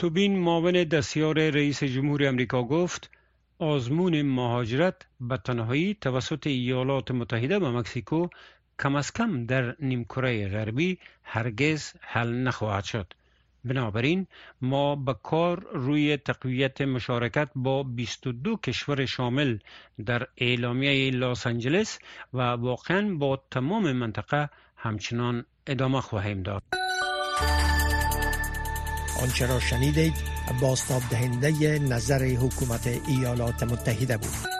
توبین 0.00 0.38
معاون 0.38 0.84
دستیار 0.84 1.50
رئیس 1.50 1.84
جمهور 1.84 2.26
امریکا 2.26 2.62
گفت 2.62 3.10
آزمون 3.58 4.22
مهاجرت 4.22 5.06
به 5.20 5.36
تنهایی 5.36 5.96
توسط 6.00 6.46
ایالات 6.46 7.10
متحده 7.10 7.58
و 7.58 7.72
مکسیکو 7.78 8.28
کم 8.78 8.96
از 8.96 9.12
کم 9.12 9.46
در 9.46 9.76
نیمکره 9.80 10.48
غربی 10.48 10.98
هرگز 11.22 11.92
حل 12.00 12.32
نخواهد 12.32 12.84
شد. 12.84 13.12
بنابراین 13.64 14.26
ما 14.60 14.96
به 14.96 15.14
کار 15.22 15.66
روی 15.72 16.16
تقویت 16.16 16.80
مشارکت 16.80 17.48
با 17.54 17.82
22 17.82 18.56
کشور 18.56 19.06
شامل 19.06 19.58
در 20.06 20.26
اعلامیه 20.38 21.10
لاس 21.10 21.46
آنجلس 21.46 21.98
و 22.34 22.42
واقعا 22.42 23.14
با 23.14 23.42
تمام 23.50 23.92
منطقه 23.92 24.50
همچنان 24.76 25.44
ادامه 25.66 26.00
خواهیم 26.00 26.42
داد. 26.42 26.62
آنچه 29.22 29.46
را 29.46 29.60
شنیدید 29.60 30.14
باستاب 30.60 31.02
دهنده 31.10 31.78
نظر 31.78 32.24
حکومت 32.24 32.86
ایالات 33.08 33.62
متحده 33.62 34.16
بود. 34.16 34.59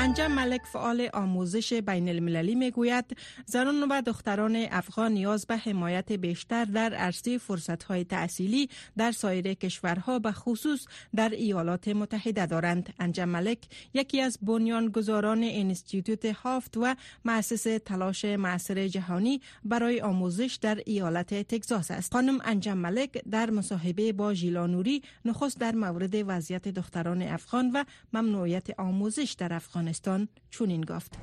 انجام 0.00 0.32
ملک 0.32 0.62
فعال 0.64 1.08
آموزش 1.14 1.72
بین 1.72 2.08
المللی 2.08 2.54
می 2.54 2.70
گوید 2.70 3.16
زنان 3.46 3.82
و 3.90 4.02
دختران 4.02 4.56
افغان 4.70 5.12
نیاز 5.12 5.46
به 5.46 5.56
حمایت 5.56 6.12
بیشتر 6.12 6.64
در 6.64 6.94
عرصه 6.94 7.38
فرصت 7.38 7.82
های 7.82 8.04
تحصیلی 8.04 8.68
در 8.96 9.12
سایر 9.12 9.54
کشورها 9.54 10.18
به 10.18 10.32
خصوص 10.32 10.86
در 11.16 11.28
ایالات 11.28 11.88
متحده 11.88 12.46
دارند. 12.46 12.94
انجام 13.00 13.28
ملک 13.28 13.58
یکی 13.94 14.20
از 14.20 14.38
بنیانگذاران 14.42 15.40
انستیتوت 15.44 16.24
هافت 16.26 16.76
و 16.76 16.94
مؤسس 17.24 17.62
تلاش 17.84 18.24
معصر 18.24 18.88
جهانی 18.88 19.40
برای 19.64 20.00
آموزش 20.00 20.58
در 20.62 20.82
ایالت 20.86 21.34
تگزاس 21.34 21.90
است. 21.90 22.12
خانم 22.12 22.38
انجام 22.44 22.78
ملک 22.78 23.22
در 23.30 23.50
مصاحبه 23.50 24.12
با 24.12 24.34
ژیلانوری 24.34 25.02
نخست 25.24 25.58
در 25.58 25.74
مورد 25.74 26.14
وضعیت 26.14 26.68
دختران 26.68 27.22
افغان 27.22 27.70
و 27.74 27.84
ممنوعیت 28.12 28.80
آموزش 28.80 29.36
در 29.38 29.54
افغان 29.54 29.89
افغانستان 29.89 30.27
چونین 30.49 30.81
گفت 30.81 31.17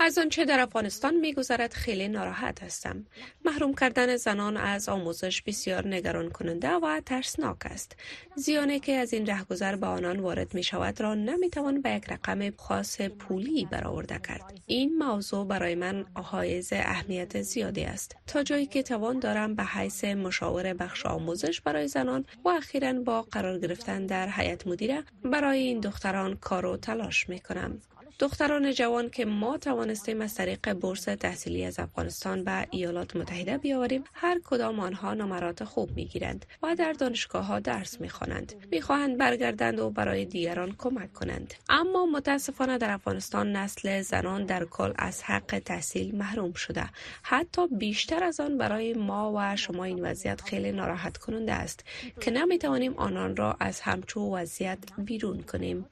از 0.00 0.18
آنچه 0.18 0.44
در 0.44 0.60
افغانستان 0.60 1.14
میگذرد 1.14 1.72
خیلی 1.72 2.08
ناراحت 2.08 2.62
هستم. 2.62 3.06
محروم 3.44 3.74
کردن 3.74 4.16
زنان 4.16 4.56
از 4.56 4.88
آموزش 4.88 5.42
بسیار 5.42 5.88
نگران 5.88 6.30
کننده 6.30 6.70
و 6.70 7.00
ترسناک 7.06 7.56
است. 7.66 7.96
زیانی 8.36 8.80
که 8.80 8.92
از 8.92 9.12
این 9.12 9.26
رهگذر 9.26 9.76
به 9.76 9.86
آنان 9.86 10.20
وارد 10.20 10.54
می 10.54 10.62
شود 10.62 11.00
را 11.00 11.14
نمی 11.14 11.50
توان 11.50 11.80
به 11.80 11.90
یک 11.90 12.04
رقم 12.08 12.50
خاص 12.56 13.00
پولی 13.00 13.64
برآورده 13.70 14.18
کرد. 14.18 14.60
این 14.66 14.98
موضوع 14.98 15.46
برای 15.46 15.74
من 15.74 16.04
حائز 16.14 16.72
اهمیت 16.72 17.42
زیادی 17.42 17.84
است. 17.84 18.16
تا 18.26 18.42
جایی 18.42 18.66
که 18.66 18.82
توان 18.82 19.18
دارم 19.18 19.54
به 19.54 19.64
حیث 19.64 20.04
مشاور 20.04 20.74
بخش 20.74 21.06
آموزش 21.06 21.60
برای 21.60 21.88
زنان 21.88 22.24
و 22.44 22.48
اخیرا 22.48 22.92
با 22.92 23.22
قرار 23.22 23.58
گرفتن 23.58 24.06
در 24.06 24.28
هیئت 24.36 24.66
مدیره 24.66 25.04
برای 25.24 25.58
این 25.58 25.80
دختران 25.80 26.36
کار 26.36 26.66
و 26.66 26.76
تلاش 26.76 27.28
می 27.28 27.40
کنم. 27.40 27.80
دختران 28.18 28.72
جوان 28.72 29.10
که 29.10 29.24
ما 29.24 29.58
توانستیم 29.58 30.20
از 30.20 30.34
طریق 30.34 30.72
بورس 30.72 31.02
تحصیلی 31.04 31.64
از 31.64 31.78
افغانستان 31.78 32.44
به 32.44 32.66
ایالات 32.70 33.16
متحده 33.16 33.58
بیاوریم 33.58 34.04
هر 34.12 34.40
کدام 34.44 34.80
آنها 34.80 35.14
نمرات 35.14 35.64
خوب 35.64 35.90
می‌گیرند 35.96 36.46
و 36.62 36.74
در 36.74 36.92
دانشگاه 36.92 37.44
ها 37.44 37.60
درس 37.60 38.00
می‌خوانند. 38.00 38.54
می‌خواهند 38.70 39.18
برگردند 39.18 39.78
و 39.78 39.90
برای 39.90 40.24
دیگران 40.24 40.74
کمک 40.78 41.12
کنند. 41.12 41.54
اما 41.68 42.06
متاسفانه 42.06 42.78
در 42.78 42.90
افغانستان 42.90 43.56
نسل 43.56 44.02
زنان 44.02 44.44
در 44.46 44.64
کل 44.64 44.92
از 44.96 45.22
حق 45.22 45.62
تحصیل 45.64 46.16
محروم 46.16 46.52
شده. 46.52 46.84
حتی 47.22 47.68
بیشتر 47.68 48.24
از 48.24 48.40
آن 48.40 48.58
برای 48.58 48.94
ما 48.94 49.32
و 49.36 49.56
شما 49.56 49.84
این 49.84 50.04
وضعیت 50.04 50.40
خیلی 50.40 50.72
ناراحت 50.72 51.16
کننده 51.16 51.52
است 51.52 51.84
که 52.20 52.30
نمی‌توانیم 52.30 52.94
آنان 52.96 53.36
را 53.36 53.56
از 53.60 53.80
همچو 53.80 54.36
وضعیت 54.36 54.78
بیرون 54.98 55.42
کنیم. 55.42 55.86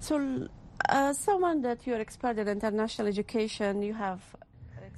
So, 0.00 0.14
uh, 0.14 1.12
someone 1.12 1.60
that 1.62 1.86
you're 1.86 2.00
expert 2.00 2.38
in 2.38 2.48
international 2.48 3.06
education, 3.08 3.82
you 3.82 3.94
have 3.94 4.20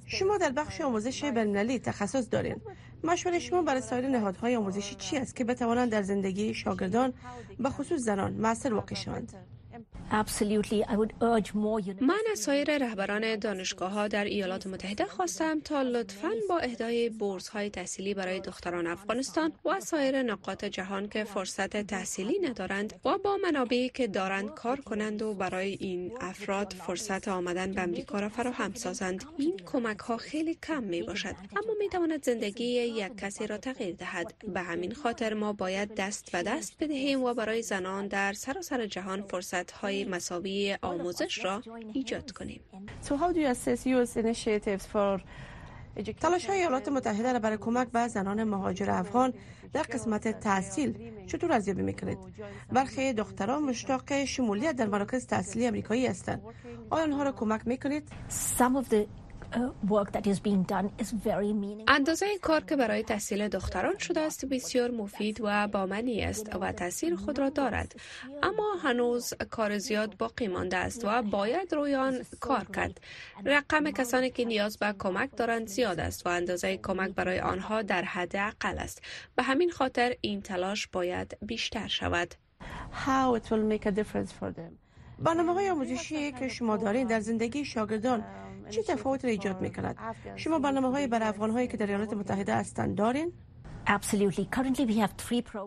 شما 0.07 0.39
در 0.39 0.51
بخش 0.51 0.81
آموزش 0.81 1.25
بین‌المللی 1.25 1.79
تخصص 1.79 2.29
دارین. 2.31 2.57
مشورت 3.05 3.39
شما 3.39 3.63
برای 3.63 3.81
سایر 3.81 4.09
نهادهای 4.09 4.57
آموزشی 4.57 4.95
چی 4.95 5.17
است 5.17 5.37
که 5.37 5.45
بتوانند 5.45 5.93
در 5.93 6.03
زندگی 6.03 6.55
شاگردان 6.55 7.13
به 7.59 7.71
خصوص 7.71 8.01
زنان 8.01 8.33
موثر 8.33 8.75
واقع 8.75 8.95
شوند؟ 8.95 9.33
من 12.01 12.21
از 12.33 12.39
سایر 12.39 12.79
رهبران 12.79 13.37
دانشگاه 13.37 13.93
ها 13.93 14.09
در 14.09 14.25
ایالات 14.25 14.67
متحده 14.67 15.05
خواستم 15.05 15.61
تا 15.61 15.83
لطفا 15.83 16.31
با 16.49 16.59
اهدای 16.59 17.09
بورس 17.09 17.49
های 17.49 17.71
تحصیلی 17.71 18.15
برای 18.15 18.41
دختران 18.41 18.87
افغانستان 18.87 19.53
و 19.65 19.81
سایر 19.81 20.23
نقاط 20.23 20.65
جهان 20.65 21.09
که 21.09 21.25
فرصت 21.25 21.77
تحصیلی 21.77 22.39
ندارند 22.39 23.01
و 23.05 23.19
با 23.19 23.37
منابعی 23.43 23.89
که 23.89 24.07
دارند 24.07 24.55
کار 24.55 24.81
کنند 24.81 25.23
و 25.23 25.35
برای 25.35 25.77
این 25.81 26.13
افراد 26.21 26.73
فرصت 26.73 27.29
آمدن 27.29 27.73
به 27.73 27.83
امریکا 27.83 28.21
را 28.21 28.29
فراهم 28.29 28.75
سازند. 28.75 29.25
این 29.39 29.57
کمک 29.67 29.99
ها 29.99 30.17
خیلی 30.17 30.55
کم 30.55 30.83
می 30.83 31.03
باشد 31.03 31.35
اما 31.57 31.75
می 31.79 31.89
تواند 31.89 32.25
زندگی 32.25 32.65
یک 32.65 33.17
کسی 33.17 33.47
را 33.47 33.59
تغییر 33.59 33.95
دهد. 33.95 34.35
به 34.55 34.61
همین 34.61 34.95
خاطر 34.95 35.35
ما 35.35 35.53
باید 35.53 35.95
دست 35.95 36.31
و 36.33 36.43
دست 36.43 36.77
بدهیم 36.81 37.23
و 37.23 37.35
برای 37.35 37.63
زنان 37.63 38.07
در 38.07 38.33
سراسر 38.33 38.87
جهان 38.87 39.23
فرصت 39.23 39.71
های 39.71 40.02
مساوی 40.05 40.77
آموزش 40.83 41.45
را 41.45 41.63
ایجاد 41.93 42.31
کنیم. 42.31 42.61
تلاش 46.21 46.47
های 46.47 46.59
ایالات 46.59 46.89
متحده 46.89 47.33
را 47.33 47.39
برای 47.39 47.57
کمک 47.57 47.89
به 47.89 48.09
زنان 48.09 48.45
مهاجر 48.45 48.91
افغان 48.91 49.35
در 49.73 49.83
قسمت 49.83 50.41
تحصیل 50.41 51.11
چطور 51.27 51.53
ارزیابی 51.53 51.83
می‌کنید؟ 51.83 52.19
برخی 52.73 53.13
دختران 53.13 53.63
مشتاق 53.63 54.25
شمولیت 54.25 54.77
در 54.77 54.87
مراکز 54.87 55.27
تحصیلی 55.27 55.67
امریکایی 55.67 56.07
هستند. 56.07 56.43
آیا 56.91 57.05
آنها 57.05 57.23
را 57.23 57.33
کمک 57.33 57.61
می‌کنید؟ 57.67 58.09
اندازه 61.89 62.27
کار 62.43 62.61
که 62.61 62.77
برای 62.77 63.03
تحصیل 63.03 63.49
دختران 63.49 63.99
شده 63.99 64.21
است 64.21 64.45
بسیار 64.45 64.91
مفید 64.91 65.41
و 65.41 65.69
بامنی 65.69 66.23
است 66.23 66.57
و 66.57 66.73
تاثیر 66.73 67.17
خود 67.17 67.39
را 67.39 67.49
دارد. 67.49 67.95
اما 68.43 68.77
هنوز 68.83 69.35
کار 69.51 69.79
زیاد 69.79 70.17
باقی 70.17 70.49
مانده 70.49 70.77
است 70.77 71.05
و 71.05 71.23
باید 71.23 71.75
روی 71.75 71.95
آن 71.95 72.25
کار 72.41 72.65
کرد. 72.75 73.01
رقم 73.45 73.91
کسانی 73.91 74.31
که 74.31 74.45
نیاز 74.45 74.79
به 74.79 74.95
کمک 74.99 75.37
دارند 75.37 75.67
زیاد 75.67 76.01
است 76.01 76.27
و 76.27 76.29
اندازه 76.29 76.77
کمک 76.77 77.11
برای 77.11 77.41
آنها 77.41 77.83
در 77.83 78.03
حد 78.03 78.37
اقل 78.37 78.79
است. 78.79 79.03
به 79.37 79.43
همین 79.43 79.71
خاطر 79.71 80.15
این 80.21 80.43
تلاش 80.43 80.87
باید 80.87 81.37
بیشتر 81.43 81.89
شود. 81.89 82.35
برنامه 85.19 85.53
های 85.53 85.71
آموزشی 85.71 86.33
که 86.33 86.49
شما 86.49 86.77
دارین 86.77 87.07
در 87.07 87.21
زندگی 87.21 87.65
شاگردان 87.65 88.25
چه 88.71 88.83
تفاوت 88.83 89.25
را 89.25 89.31
ایجاد 89.31 89.61
می 89.61 89.73
کند؟ 89.73 89.97
شما 90.37 90.59
برنامه 90.59 90.91
های 90.91 91.07
برای 91.07 91.29
افغان 91.29 91.51
هایی 91.51 91.69
که 91.69 91.77
در 91.77 91.87
ایالات 91.87 92.13
متحده 92.13 92.55
هستند 92.55 92.95
دارین؟ 92.95 93.33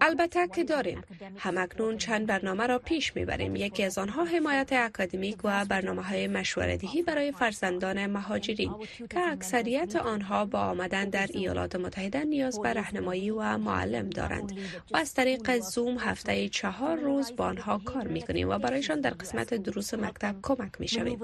البته 0.02 0.48
که 0.48 0.64
داریم. 0.64 1.02
همکنون 1.38 1.98
چند 1.98 2.28
برنامه 2.28 2.68
را 2.68 2.80
پیش 2.80 3.16
می‌بریم. 3.16 3.56
یکی 3.56 3.84
از 3.84 3.98
آنها 3.98 4.24
حمایت 4.24 4.74
اکادمیک 4.74 5.38
و 5.44 5.66
برنامه 5.66 6.02
های 6.02 6.28
مشورتی 6.28 7.04
برای 7.04 7.32
فرزندان 7.32 8.06
مهاجرین 8.06 8.76
که 9.10 9.20
اکثریت 9.20 9.96
آنها 9.96 10.46
با 10.46 10.60
آمدن 10.60 11.10
در 11.10 11.28
ایالات 11.34 11.76
متحده 11.76 12.24
نیاز 12.24 12.62
به 12.62 12.74
راهنمایی 12.74 13.30
و 13.30 13.58
معلم 13.58 14.10
دارند 14.10 14.58
و 14.92 14.98
از 14.98 15.14
طریق 15.14 15.60
زوم 15.60 15.98
هفته 15.98 16.50
چهار 16.50 16.98
روز 16.98 17.36
با 17.36 17.46
آنها 17.46 17.82
کار 17.86 18.08
می‌کنیم 18.08 18.50
و 18.50 18.58
برایشان 18.58 19.02
در 19.02 19.10
قسمت 19.10 19.54
دروس 19.54 19.94
مکتب 19.94 20.36
کمک 20.42 20.72
می‌شویم. 20.80 21.20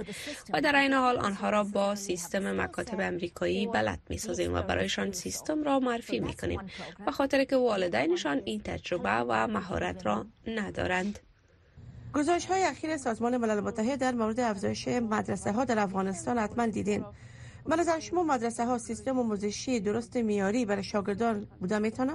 و 0.53 0.61
در 0.61 0.75
این 0.75 0.93
حال 0.93 1.17
آنها 1.17 1.49
را 1.49 1.63
با 1.63 1.95
سیستم 1.95 2.61
مکاتب 2.61 2.99
امریکایی 2.99 3.67
بلد 3.67 3.99
می‌سازیم 4.09 4.53
و 4.53 4.61
برایشان 4.61 5.11
سیستم 5.11 5.63
را 5.63 5.79
معرفی 5.79 6.19
می‌کنیم. 6.19 6.59
به 7.05 7.11
خاطر 7.11 7.43
که 7.43 7.55
والدینشان 7.55 8.41
این 8.45 8.61
تجربه 8.61 9.09
و 9.09 9.47
مهارت 9.47 10.05
را 10.05 10.25
ندارند. 10.47 11.19
گزارش 12.13 12.45
های 12.45 12.63
اخیر 12.63 12.97
سازمان 12.97 13.37
ملل 13.37 13.59
متحد 13.59 13.99
در 13.99 14.11
مورد 14.11 14.39
افزایش 14.39 14.87
مدرسه 14.87 15.51
ها 15.51 15.65
در 15.65 15.79
افغانستان 15.79 16.37
حتما 16.37 16.65
دیدین. 16.65 17.05
به 17.65 17.75
نظر 17.75 17.99
شما 17.99 18.23
مدرسه 18.23 18.65
ها 18.65 18.77
سیستم 18.77 19.19
آموزشی 19.19 19.79
درست 19.79 20.15
میاری 20.17 20.65
برای 20.65 20.83
شاگردان 20.83 21.47
بوده 21.59 21.79
می‌تونه؟ 21.79 22.13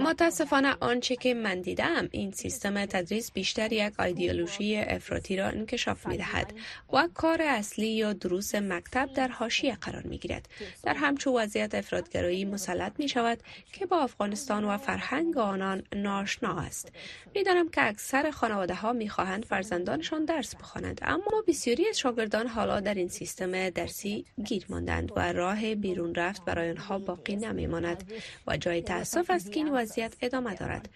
متاسفانه 0.00 0.76
آنچه 0.80 1.16
که 1.16 1.34
من 1.34 1.60
دیدم 1.60 2.08
این 2.10 2.30
سیستم 2.30 2.86
تدریس 2.86 3.32
بیشتر 3.32 3.72
یک 3.72 4.00
ایدئولوژی 4.00 4.76
افراطی 4.76 5.36
را 5.36 5.46
انکشاف 5.46 6.06
می 6.06 6.16
دهد 6.16 6.54
و 6.92 7.08
کار 7.14 7.42
اصلی 7.42 7.88
یا 7.88 8.12
دروس 8.12 8.54
مکتب 8.54 9.08
در 9.14 9.28
حاشیه 9.28 9.74
قرار 9.74 10.02
می 10.02 10.18
گیرد 10.18 10.48
در 10.82 10.94
همچو 10.94 11.38
وضعیت 11.38 11.74
افرادگرایی 11.74 12.44
مسلط 12.44 12.92
می 12.98 13.08
شود 13.08 13.38
که 13.72 13.86
با 13.86 14.00
افغانستان 14.00 14.64
و 14.64 14.76
فرهنگ 14.76 15.38
آنان 15.38 15.82
ناشنا 15.94 16.60
است. 16.60 16.92
می‌دانم 17.34 17.68
که 17.68 17.88
اکثر 17.88 18.30
خانواده 18.30 18.74
ها 18.74 18.92
می 18.92 19.08
خواهند 19.08 19.44
فرزندانشان 19.44 20.24
درس 20.24 20.56
بخوانند 20.56 21.00
اما 21.02 21.44
بسیاری 21.46 21.88
از 21.88 21.98
شاگردان 21.98 22.46
حالا 22.46 22.80
در 22.80 22.94
این 22.94 23.08
سیستم 23.08 23.70
درسی 23.70 24.24
گیر 24.44 24.66
ماندند 24.68 25.12
و 25.16 25.32
راه 25.32 25.74
بیرون 25.74 26.14
رفت 26.14 26.44
برای 26.54 26.70
آنها 26.70 26.98
باقی 26.98 27.36
نمی 27.36 27.66
ماند 27.66 28.12
و 28.46 28.56
جای 28.56 28.82
تاسف 28.82 29.30
است 29.30 29.52
که 29.52 29.60
این 29.60 29.72
وضعیت 29.72 30.16
ادامه 30.20 30.54
دارد 30.54 30.88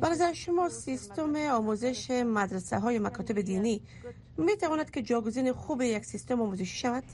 برای 0.00 0.34
شما 0.34 0.68
سیستم 0.68 1.36
آموزش 1.36 2.10
مدرسه 2.10 2.78
های 2.78 2.98
مکاتب 2.98 3.40
دینی 3.40 3.82
می 4.38 4.56
تواند 4.56 4.90
که 4.90 5.02
جاگزین 5.02 5.52
خوب 5.52 5.82
یک 5.82 6.04
سیستم 6.04 6.40
آموزشی 6.40 6.76
شود؟ 6.76 7.04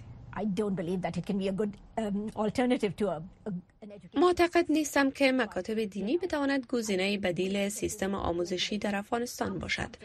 معتقد 4.15 4.67
نیستم 4.69 5.11
که 5.11 5.33
مکاتب 5.33 5.85
دینی 5.85 6.19
بتواند 6.19 6.67
گزینه 6.67 7.19
بدیل 7.19 7.69
سیستم 7.69 8.15
آموزشی 8.15 8.79
در 8.79 8.97
افغانستان 8.97 9.59
باشد. 9.59 9.97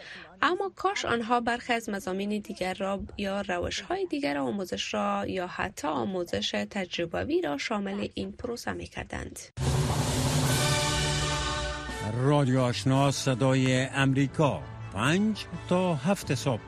اما 0.41 0.71
کاش 0.75 1.05
آنها 1.05 1.39
برخی 1.39 1.73
از 1.73 1.89
مزامین 1.89 2.39
دیگر 2.39 2.73
را 2.73 2.99
یا 3.17 3.41
روش 3.41 3.81
های 3.81 4.05
دیگر 4.05 4.38
آموزش 4.38 4.93
را 4.93 5.25
یا 5.27 5.47
حتی 5.47 5.88
آموزش 5.88 6.65
تجربوی 6.69 7.41
را 7.41 7.57
شامل 7.57 8.07
این 8.13 8.31
پروسه 8.31 8.73
می 8.73 8.85
کردند. 8.85 9.39
رادیو 12.13 12.59
آشنا 12.59 13.11
صدای 13.11 13.81
امریکا. 13.85 14.61
پنج 14.93 15.45
تا 15.69 15.95
هفت 15.95 16.35
صبح 16.35 16.61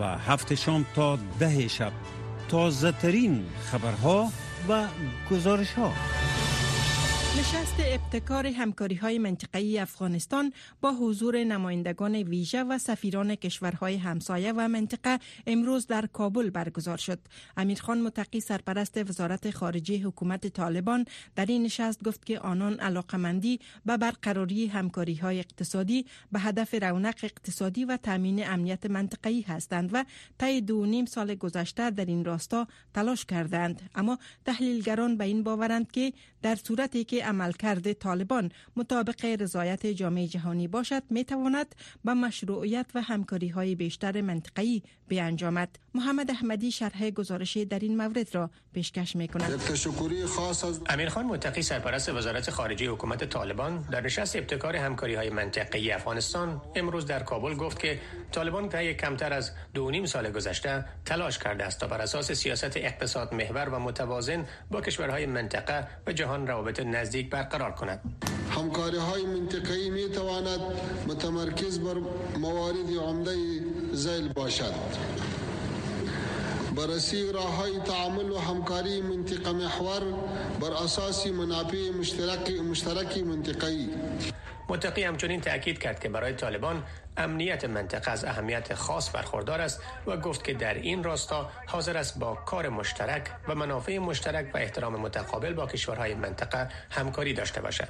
و 0.00 0.18
هفت 0.18 0.54
شام 0.54 0.86
تا 0.94 1.18
ده 1.40 1.68
شب. 1.68 1.92
تازه 2.48 2.92
ترین 2.92 3.44
خبرها 3.64 4.32
و 4.68 4.84
گزارش 5.30 5.72
ها 5.72 5.92
نشست 7.38 7.76
ابتکار 7.78 8.46
همکاری 8.46 8.94
های 8.94 9.18
منطقه‌ای 9.18 9.78
افغانستان 9.78 10.52
با 10.80 10.92
حضور 10.92 11.44
نمایندگان 11.44 12.14
ویژه 12.14 12.62
و 12.62 12.78
سفیران 12.78 13.34
کشورهای 13.34 13.96
همسایه 13.96 14.52
و 14.52 14.68
منطقه 14.68 15.18
امروز 15.46 15.86
در 15.86 16.06
کابل 16.06 16.50
برگزار 16.50 16.96
شد. 16.96 17.18
امیرخان 17.56 18.02
متقی 18.02 18.40
سرپرست 18.40 19.10
وزارت 19.10 19.50
خارجه 19.50 20.06
حکومت 20.06 20.46
طالبان 20.46 21.04
در 21.36 21.46
این 21.46 21.62
نشست 21.62 22.04
گفت 22.04 22.26
که 22.26 22.38
آنان 22.38 22.80
علاقمندی 22.80 23.60
به 23.86 23.96
برقراری 23.96 24.66
همکاری 24.66 25.14
های 25.14 25.38
اقتصادی 25.38 26.06
به 26.32 26.40
هدف 26.40 26.74
رونق 26.74 27.18
اقتصادی 27.22 27.84
و 27.84 27.96
تامین 27.96 28.48
امنیت 28.48 28.86
منطقه‌ای 28.86 29.40
هستند 29.40 29.90
و 29.92 30.04
طی 30.38 30.60
دو 30.60 30.86
نیم 30.86 31.04
سال 31.04 31.34
گذشته 31.34 31.90
در 31.90 32.04
این 32.04 32.24
راستا 32.24 32.66
تلاش 32.94 33.24
کردند 33.24 33.90
اما 33.94 34.18
تحلیلگران 34.44 35.16
به 35.16 35.24
این 35.24 35.42
باورند 35.42 35.92
که 35.92 36.12
در 36.46 36.54
صورتی 36.54 37.04
که 37.04 37.24
عملکرد 37.24 37.92
طالبان 37.92 38.52
مطابق 38.76 39.24
رضایت 39.40 39.86
جامعه 39.86 40.26
جهانی 40.26 40.68
باشد 40.68 41.02
می 41.10 41.24
تواند 41.24 41.74
به 42.04 42.14
مشروعیت 42.14 42.86
و 42.94 43.02
همکاری 43.02 43.48
های 43.48 43.74
بیشتر 43.74 44.20
منطقه‌ای 44.20 44.82
بیانجامد 45.08 45.78
محمد 45.94 46.30
احمدی 46.30 46.70
شرح 46.70 47.10
گزارش 47.10 47.56
در 47.56 47.78
این 47.78 47.96
مورد 47.96 48.34
را 48.34 48.50
پیشکش 48.72 49.16
می 49.16 49.28
کند 49.28 49.60
خاص 50.26 50.64
از 50.64 50.80
امیرخان 50.88 51.26
متقی 51.26 51.62
سرپرست 51.62 52.08
وزارت 52.08 52.50
خارجه 52.50 52.90
حکومت 52.90 53.24
طالبان 53.24 53.82
در 53.82 54.00
نشست 54.00 54.36
ابتکار 54.36 54.76
همکاری 54.76 55.14
های 55.14 55.30
منطقه‌ای 55.30 55.92
افغانستان 55.92 56.62
امروز 56.74 57.06
در 57.06 57.22
کابل 57.22 57.54
گفت 57.54 57.78
که 57.78 58.00
طالبان 58.32 58.68
طی 58.68 58.94
کمتر 58.94 59.32
از 59.32 59.50
دو 59.74 59.90
نیم 59.90 60.06
سال 60.06 60.30
گذشته 60.30 60.84
تلاش 61.04 61.38
کرده 61.38 61.64
است 61.64 61.80
تا 61.80 61.86
بر 61.86 62.00
اساس 62.00 62.32
سیاست 62.32 62.76
اقتصاد 62.76 63.34
محور 63.34 63.68
و 63.68 63.78
متوازن 63.78 64.46
با 64.70 64.80
کشورهای 64.80 65.26
منطقه 65.26 65.86
و 66.06 66.12
جهان 66.12 66.46
روابط 66.46 66.80
نزدیک 66.80 67.30
برقرار 67.30 67.72
کند. 67.72 68.00
همکاری 68.50 68.98
های 68.98 69.26
منطقه‌ای 69.26 69.90
می 69.90 70.08
تواند 70.08 70.60
متمرکز 71.06 71.78
بر 71.78 71.94
موارد 72.38 72.90
عمده 73.00 73.36
زیل 73.92 74.32
باشد. 74.32 74.74
بررسی 76.76 77.32
راه 77.32 77.56
های 77.56 77.78
تعامل 77.78 78.30
و 78.30 78.38
همکاری 78.38 79.00
منطقه 79.00 79.52
محور 79.52 80.00
بر 80.60 80.72
اساس 80.84 81.26
منافع 81.26 81.90
مشترک 81.98 82.50
مشترک 82.50 83.18
منطقه‌ای. 83.18 83.88
متقی 84.68 85.04
همچنین 85.04 85.40
تاکید 85.40 85.78
کرد 85.78 86.00
که 86.00 86.08
برای 86.08 86.32
طالبان 86.32 86.84
امنیت 87.16 87.64
منطقه 87.64 88.10
از 88.10 88.24
اهمیت 88.24 88.74
خاص 88.74 89.14
برخوردار 89.14 89.60
است 89.60 89.82
و 90.06 90.16
گفت 90.16 90.44
که 90.44 90.54
در 90.54 90.74
این 90.74 91.04
راستا 91.04 91.50
حاضر 91.66 91.96
است 91.96 92.18
با 92.18 92.34
کار 92.34 92.68
مشترک 92.68 93.30
و 93.48 93.54
منافع 93.54 93.98
مشترک 93.98 94.54
و 94.54 94.58
احترام 94.58 94.96
متقابل 94.96 95.52
با 95.54 95.66
کشورهای 95.66 96.14
منطقه 96.14 96.68
همکاری 96.90 97.32
داشته 97.32 97.60
باشد. 97.60 97.88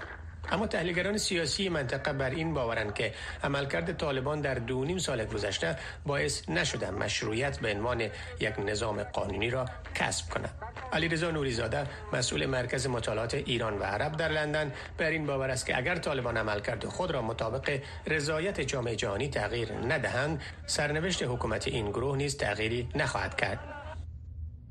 اما 0.51 0.67
تحلیلگران 0.67 1.19
سیاسی 1.19 1.69
منطقه 1.69 2.13
بر 2.13 2.31
این 2.31 2.55
باورند 2.55 2.95
که 2.95 3.13
عملکرد 3.45 3.97
طالبان 3.97 4.41
در 4.41 4.55
دو 4.55 4.85
نیم 4.85 4.99
سال 4.99 5.25
گذشته 5.25 5.77
باعث 6.07 6.49
نشده 6.49 6.91
مشروعیت 6.91 7.59
به 7.59 7.75
عنوان 7.75 8.01
یک 8.41 8.59
نظام 8.59 9.03
قانونی 9.03 9.51
را 9.51 9.67
کسب 9.95 10.29
کند. 10.29 10.51
علیرضا 10.93 11.31
نوریزاده 11.31 11.87
مسئول 12.13 12.47
مرکز 12.47 12.87
مطالعات 12.87 13.35
ایران 13.35 13.79
و 13.79 13.83
عرب 13.83 14.17
در 14.17 14.29
لندن 14.29 14.73
بر 14.99 15.11
این 15.11 15.27
باور 15.27 15.51
است 15.51 15.67
که 15.67 15.79
اگر 15.79 15.97
طالبان 15.97 16.37
عملکرد 16.37 16.85
خود 16.85 17.11
را 17.11 17.23
مطابق 17.23 17.81
رضایت 18.07 18.61
جامعه 18.61 18.97
جهانی 18.97 19.29
تغییر 19.29 19.73
ندهند 19.73 20.43
سرنوشت 20.67 21.23
حکومت 21.23 21.69
این 21.69 21.91
گروه 21.91 22.17
نیز 22.17 22.37
تغییری 22.37 22.89
نخواهد 22.95 23.37
کرد. 23.37 23.59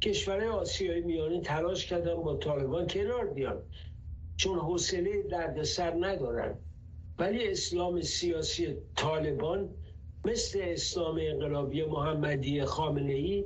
کشورهای 0.02 0.48
آسیای 0.48 1.02
میانه 1.02 1.42
تلاش 1.42 1.86
کردن 1.86 2.16
با 2.16 2.38
طالبان 2.38 2.88
کنار 2.88 3.26
بیان. 3.26 3.62
چون 4.38 4.60
حوصله 4.60 5.22
دردسر 5.22 5.94
ندارن. 6.00 6.56
ولی 7.20 7.48
اسلام 7.48 8.02
سیاسی 8.02 8.76
طالبان 8.96 9.70
مثل 10.26 10.60
اسلام 10.64 11.18
انقلابی 11.22 11.86
محمدی 11.86 12.66
خامنه 12.66 13.14
ای 13.14 13.46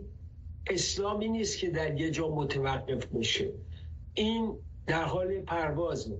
اسلامی 0.67 1.29
نیست 1.29 1.59
که 1.59 1.69
در 1.69 1.99
یه 1.99 2.11
جا 2.11 2.29
متوقف 2.29 3.05
بشه. 3.05 3.53
این 4.13 4.55
در 4.87 5.03
حال 5.03 5.41
پرواز 5.41 6.11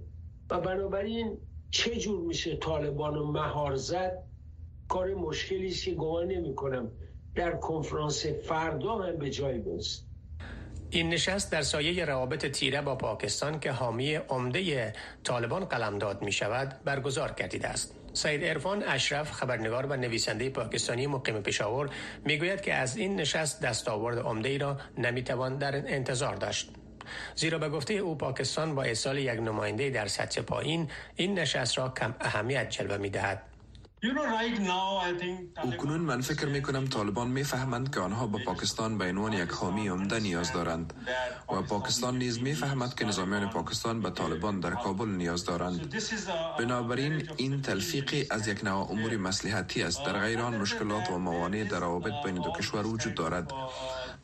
و 0.50 0.60
بنابراین 0.62 1.38
چه 1.72 1.96
جور 1.96 2.22
میشه 2.22 2.56
طالبان 2.56 3.16
رو 3.16 3.32
مهار 3.32 3.76
زد؟ 3.76 4.24
کار 4.88 5.14
مشکلی 5.14 5.68
است 5.68 5.84
که 5.84 5.94
گمان 5.94 6.28
نمی 6.28 6.56
کنم 6.56 6.92
در 7.36 7.56
کنفرانس 7.56 8.26
فردا 8.26 8.96
هم 8.96 9.18
به 9.18 9.30
جای 9.30 9.60
برسه 9.60 10.09
این 10.92 11.10
نشست 11.10 11.52
در 11.52 11.62
سایه 11.62 12.06
روابط 12.06 12.46
تیره 12.46 12.82
با 12.82 12.96
پاکستان 12.96 13.60
که 13.60 13.72
حامی 13.72 14.16
عمده 14.16 14.94
طالبان 15.24 15.66
قلمداد 15.66 16.22
می 16.22 16.32
شود 16.32 16.80
برگزار 16.86 17.32
گردیده 17.32 17.68
است. 17.68 17.96
سید 18.14 18.44
ارفان 18.44 18.84
اشرف 18.84 19.32
خبرنگار 19.32 19.86
و 19.86 19.96
نویسنده 19.96 20.50
پاکستانی 20.50 21.08
مقیم 21.08 21.42
پشاور 21.42 21.90
می‌گوید 22.26 22.62
که 22.62 22.74
از 22.74 22.98
این 22.98 23.16
نشست 23.16 23.62
دستاورد 23.62 24.20
عمده 24.20 24.50
ای 24.50 24.58
را 24.58 24.78
نمی‌توان 24.98 25.58
در 25.58 25.76
انتظار 25.76 26.36
داشت. 26.36 26.70
زیرا 27.36 27.60
به 27.60 27.70
گفته 27.70 27.94
او 27.94 28.16
پاکستان 28.16 28.76
با 28.76 28.84
ارسال 28.84 29.18
یک 29.18 29.40
نماینده 29.40 29.90
در 29.90 30.08
سطح 30.08 30.42
پایین 30.42 30.90
این 31.16 31.40
نشست 31.40 31.78
را 31.78 31.90
کم 31.90 32.16
اهمیت 32.22 32.70
جلوه 32.70 32.98
می 32.98 33.10
دهد. 33.10 33.42
کنون 35.78 36.02
من 36.02 36.22
فکر 36.22 36.46
می 36.46 36.62
کنم 36.62 36.88
طالبان 36.88 37.28
می 37.28 37.44
فهمند 37.44 37.94
که 37.94 38.00
آنها 38.00 38.28
با 38.28 38.40
پاکستان 38.46 38.98
به 38.98 39.06
عنوان 39.06 39.34
یک 39.34 39.50
حامی 39.50 39.88
عمده 39.88 40.20
نیاز 40.20 40.54
دارند. 40.54 40.94
و 41.52 41.62
پاکستان 41.62 42.18
نیز 42.18 42.42
می 42.42 42.54
فهمد 42.54 42.96
که 42.96 43.06
نظامیان 43.06 43.50
پاکستان 43.50 44.02
به 44.02 44.10
طالبان 44.10 44.60
در 44.60 44.76
کابل 44.76 45.08
نیاز 45.08 45.46
دارند. 45.46 45.96
بنابراین 46.60 47.30
این 47.38 47.62
تلفیقی 47.62 48.28
از 48.30 48.48
یک 48.48 48.64
نوع 48.64 48.92
امور 48.92 49.18
مسلحتی 49.18 49.84
است. 49.84 50.06
در 50.06 50.20
غیر 50.20 50.40
آن 50.40 50.56
مشکلات 50.56 51.10
و 51.10 51.18
موانع 51.18 51.64
در 51.64 51.80
روابط 51.80 52.14
بین 52.26 52.36
دو 52.36 52.52
کشور 52.52 52.88
وجود 52.88 53.14
دارد. 53.14 53.52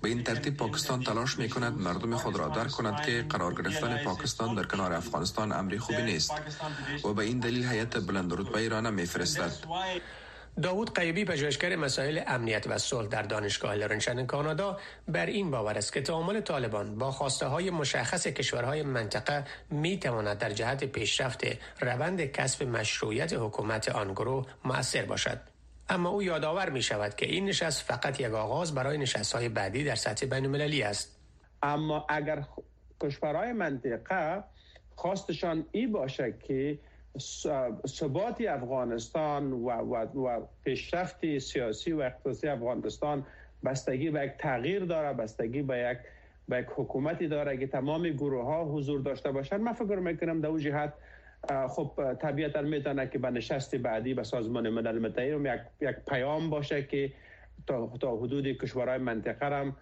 به 0.05 0.11
این 0.11 0.23
ترتیب 0.23 0.57
پاکستان 0.57 1.03
تلاش 1.03 1.37
می 1.39 1.49
کند 1.49 1.77
مردم 1.77 2.15
خود 2.15 2.39
را 2.39 2.47
درک 2.47 2.71
کند 2.71 3.05
که 3.05 3.25
قرار 3.29 3.53
گرفتن 3.53 4.03
پاکستان 4.03 4.55
در 4.55 4.63
کنار 4.63 4.93
افغانستان 4.93 5.51
امری 5.51 5.79
خوبی 5.79 6.01
نیست 6.01 6.33
و 7.03 7.13
به 7.13 7.23
این 7.23 7.39
دلیل 7.39 7.67
هیئت 7.67 7.97
بلند 7.97 8.33
رتبه 8.33 8.69
را 8.69 8.81
نمیفرستد. 8.81 9.51
داوود 10.61 10.99
قیبی 10.99 11.25
پژوهشگر 11.25 11.75
مسائل 11.75 12.21
امنیت 12.27 12.67
و 12.67 12.77
صلح 12.77 13.07
در 13.07 13.21
دانشگاه 13.21 13.75
لرنشن 13.75 14.25
کانادا 14.25 14.79
بر 15.07 15.25
این 15.25 15.51
باور 15.51 15.77
است 15.77 15.93
که 15.93 16.01
تعامل 16.01 16.41
طالبان 16.41 16.97
با 16.97 17.11
خواسته 17.11 17.45
های 17.45 17.69
مشخص 17.69 18.27
کشورهای 18.27 18.83
منطقه 18.83 19.45
می 19.69 19.99
تواند 19.99 20.37
در 20.37 20.49
جهت 20.49 20.83
پیشرفت 20.83 21.43
روند 21.81 22.25
کسب 22.25 22.63
مشروعیت 22.63 23.33
حکومت 23.33 23.89
آن 23.89 24.13
گروه 24.13 24.45
مؤثر 24.65 25.05
باشد. 25.05 25.54
اما 25.89 26.09
او 26.09 26.23
یادآور 26.23 26.69
می 26.69 26.81
شود 26.81 27.15
که 27.15 27.25
این 27.25 27.45
نشست 27.45 27.81
فقط 27.81 28.19
یک 28.19 28.33
آغاز 28.33 28.75
برای 28.75 28.97
نشست 28.97 29.33
های 29.33 29.49
بعدی 29.49 29.83
در 29.83 29.95
سطح 29.95 30.25
بین 30.25 30.45
المللی 30.45 30.83
است. 30.83 31.19
اما 31.63 32.05
اگر 32.09 32.43
کشورهای 33.01 33.53
منطقه 33.53 34.43
خواستشان 34.95 35.65
ای 35.71 35.87
باشه 35.87 36.33
که 36.47 36.79
ثبات 37.87 38.41
افغانستان 38.41 39.53
و, 39.53 39.69
و, 39.69 39.95
و 39.95 40.45
پیشرفت 40.63 41.37
سیاسی 41.39 41.91
و 41.91 42.01
اقتصادی 42.01 42.47
افغانستان 42.47 43.25
بستگی 43.65 44.09
به 44.09 44.25
یک 44.25 44.31
تغییر 44.39 44.85
داره 44.85 45.13
بستگی 45.13 45.61
به 45.61 45.77
یک 45.77 45.97
یک 46.57 46.65
حکومتی 46.75 47.27
داره 47.27 47.57
که 47.57 47.67
تمام 47.67 48.09
گروه 48.09 48.45
ها 48.45 48.65
حضور 48.65 49.01
داشته 49.01 49.31
باشند 49.31 49.61
من 49.61 49.73
فکر 49.73 49.95
می‌کنم 49.95 50.41
در 50.41 50.57
جهت 50.57 50.93
خب 51.69 51.91
طبیعتا 52.21 52.61
می‌تونه 52.61 53.07
که 53.07 53.19
به 53.19 53.29
نشست 53.29 53.75
بعدی 53.75 54.13
به 54.13 54.23
سازمان 54.23 54.69
ملل 54.69 54.99
متحد 54.99 55.45
یک, 55.45 55.61
یک 55.81 55.95
پیام 56.07 56.49
باشه 56.49 56.83
که 56.83 57.13
تا, 57.67 57.93
تا 58.01 58.15
حدود 58.15 58.47
کشورهای 58.47 58.97
منطقه 58.97 59.45
هم 59.45 59.75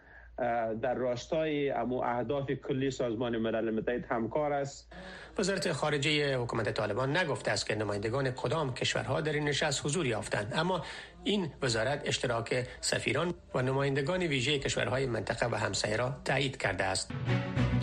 در 0.81 0.93
راستای 0.93 1.69
امو 1.69 2.01
اهداف 2.01 2.51
کلی 2.51 2.91
سازمان 2.91 3.37
ملل 3.37 3.71
متحد 3.71 4.05
همکار 4.09 4.53
است. 4.53 4.93
وزارت 5.37 5.71
خارجه 5.71 6.37
حکومت 6.37 6.69
طالبان 6.69 7.17
نگفته 7.17 7.51
است 7.51 7.67
که 7.67 7.75
نمایندگان 7.75 8.31
کدام 8.31 8.73
کشورها 8.73 9.21
در 9.21 9.33
این 9.33 9.43
نشست 9.43 9.85
حضور 9.85 10.05
یافتند. 10.05 10.53
اما 10.55 10.83
این 11.23 11.51
وزارت 11.61 12.01
اشتراک 12.05 12.67
سفیران 12.81 13.33
و 13.55 13.61
نمایندگان 13.61 14.23
ویژه 14.23 14.59
کشورهای 14.59 15.05
منطقه 15.05 15.45
و 15.45 15.55
همسایه 15.55 15.95
را 15.95 16.15
تایید 16.25 16.57
کرده 16.57 16.83
است. 16.83 17.11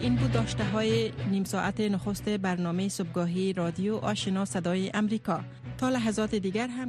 این 0.00 0.16
بود 0.16 0.32
داشته 0.32 0.64
های 0.64 1.12
نیم 1.30 1.44
ساعت 1.44 1.80
نخست 1.80 2.28
برنامه 2.28 2.88
صبحگاهی 2.88 3.52
رادیو 3.52 3.96
آشنا 3.96 4.44
صدای 4.44 4.90
امریکا. 4.94 5.40
تا 5.78 5.88
لحظات 5.88 6.34
دیگر 6.34 6.68
هم 6.68 6.78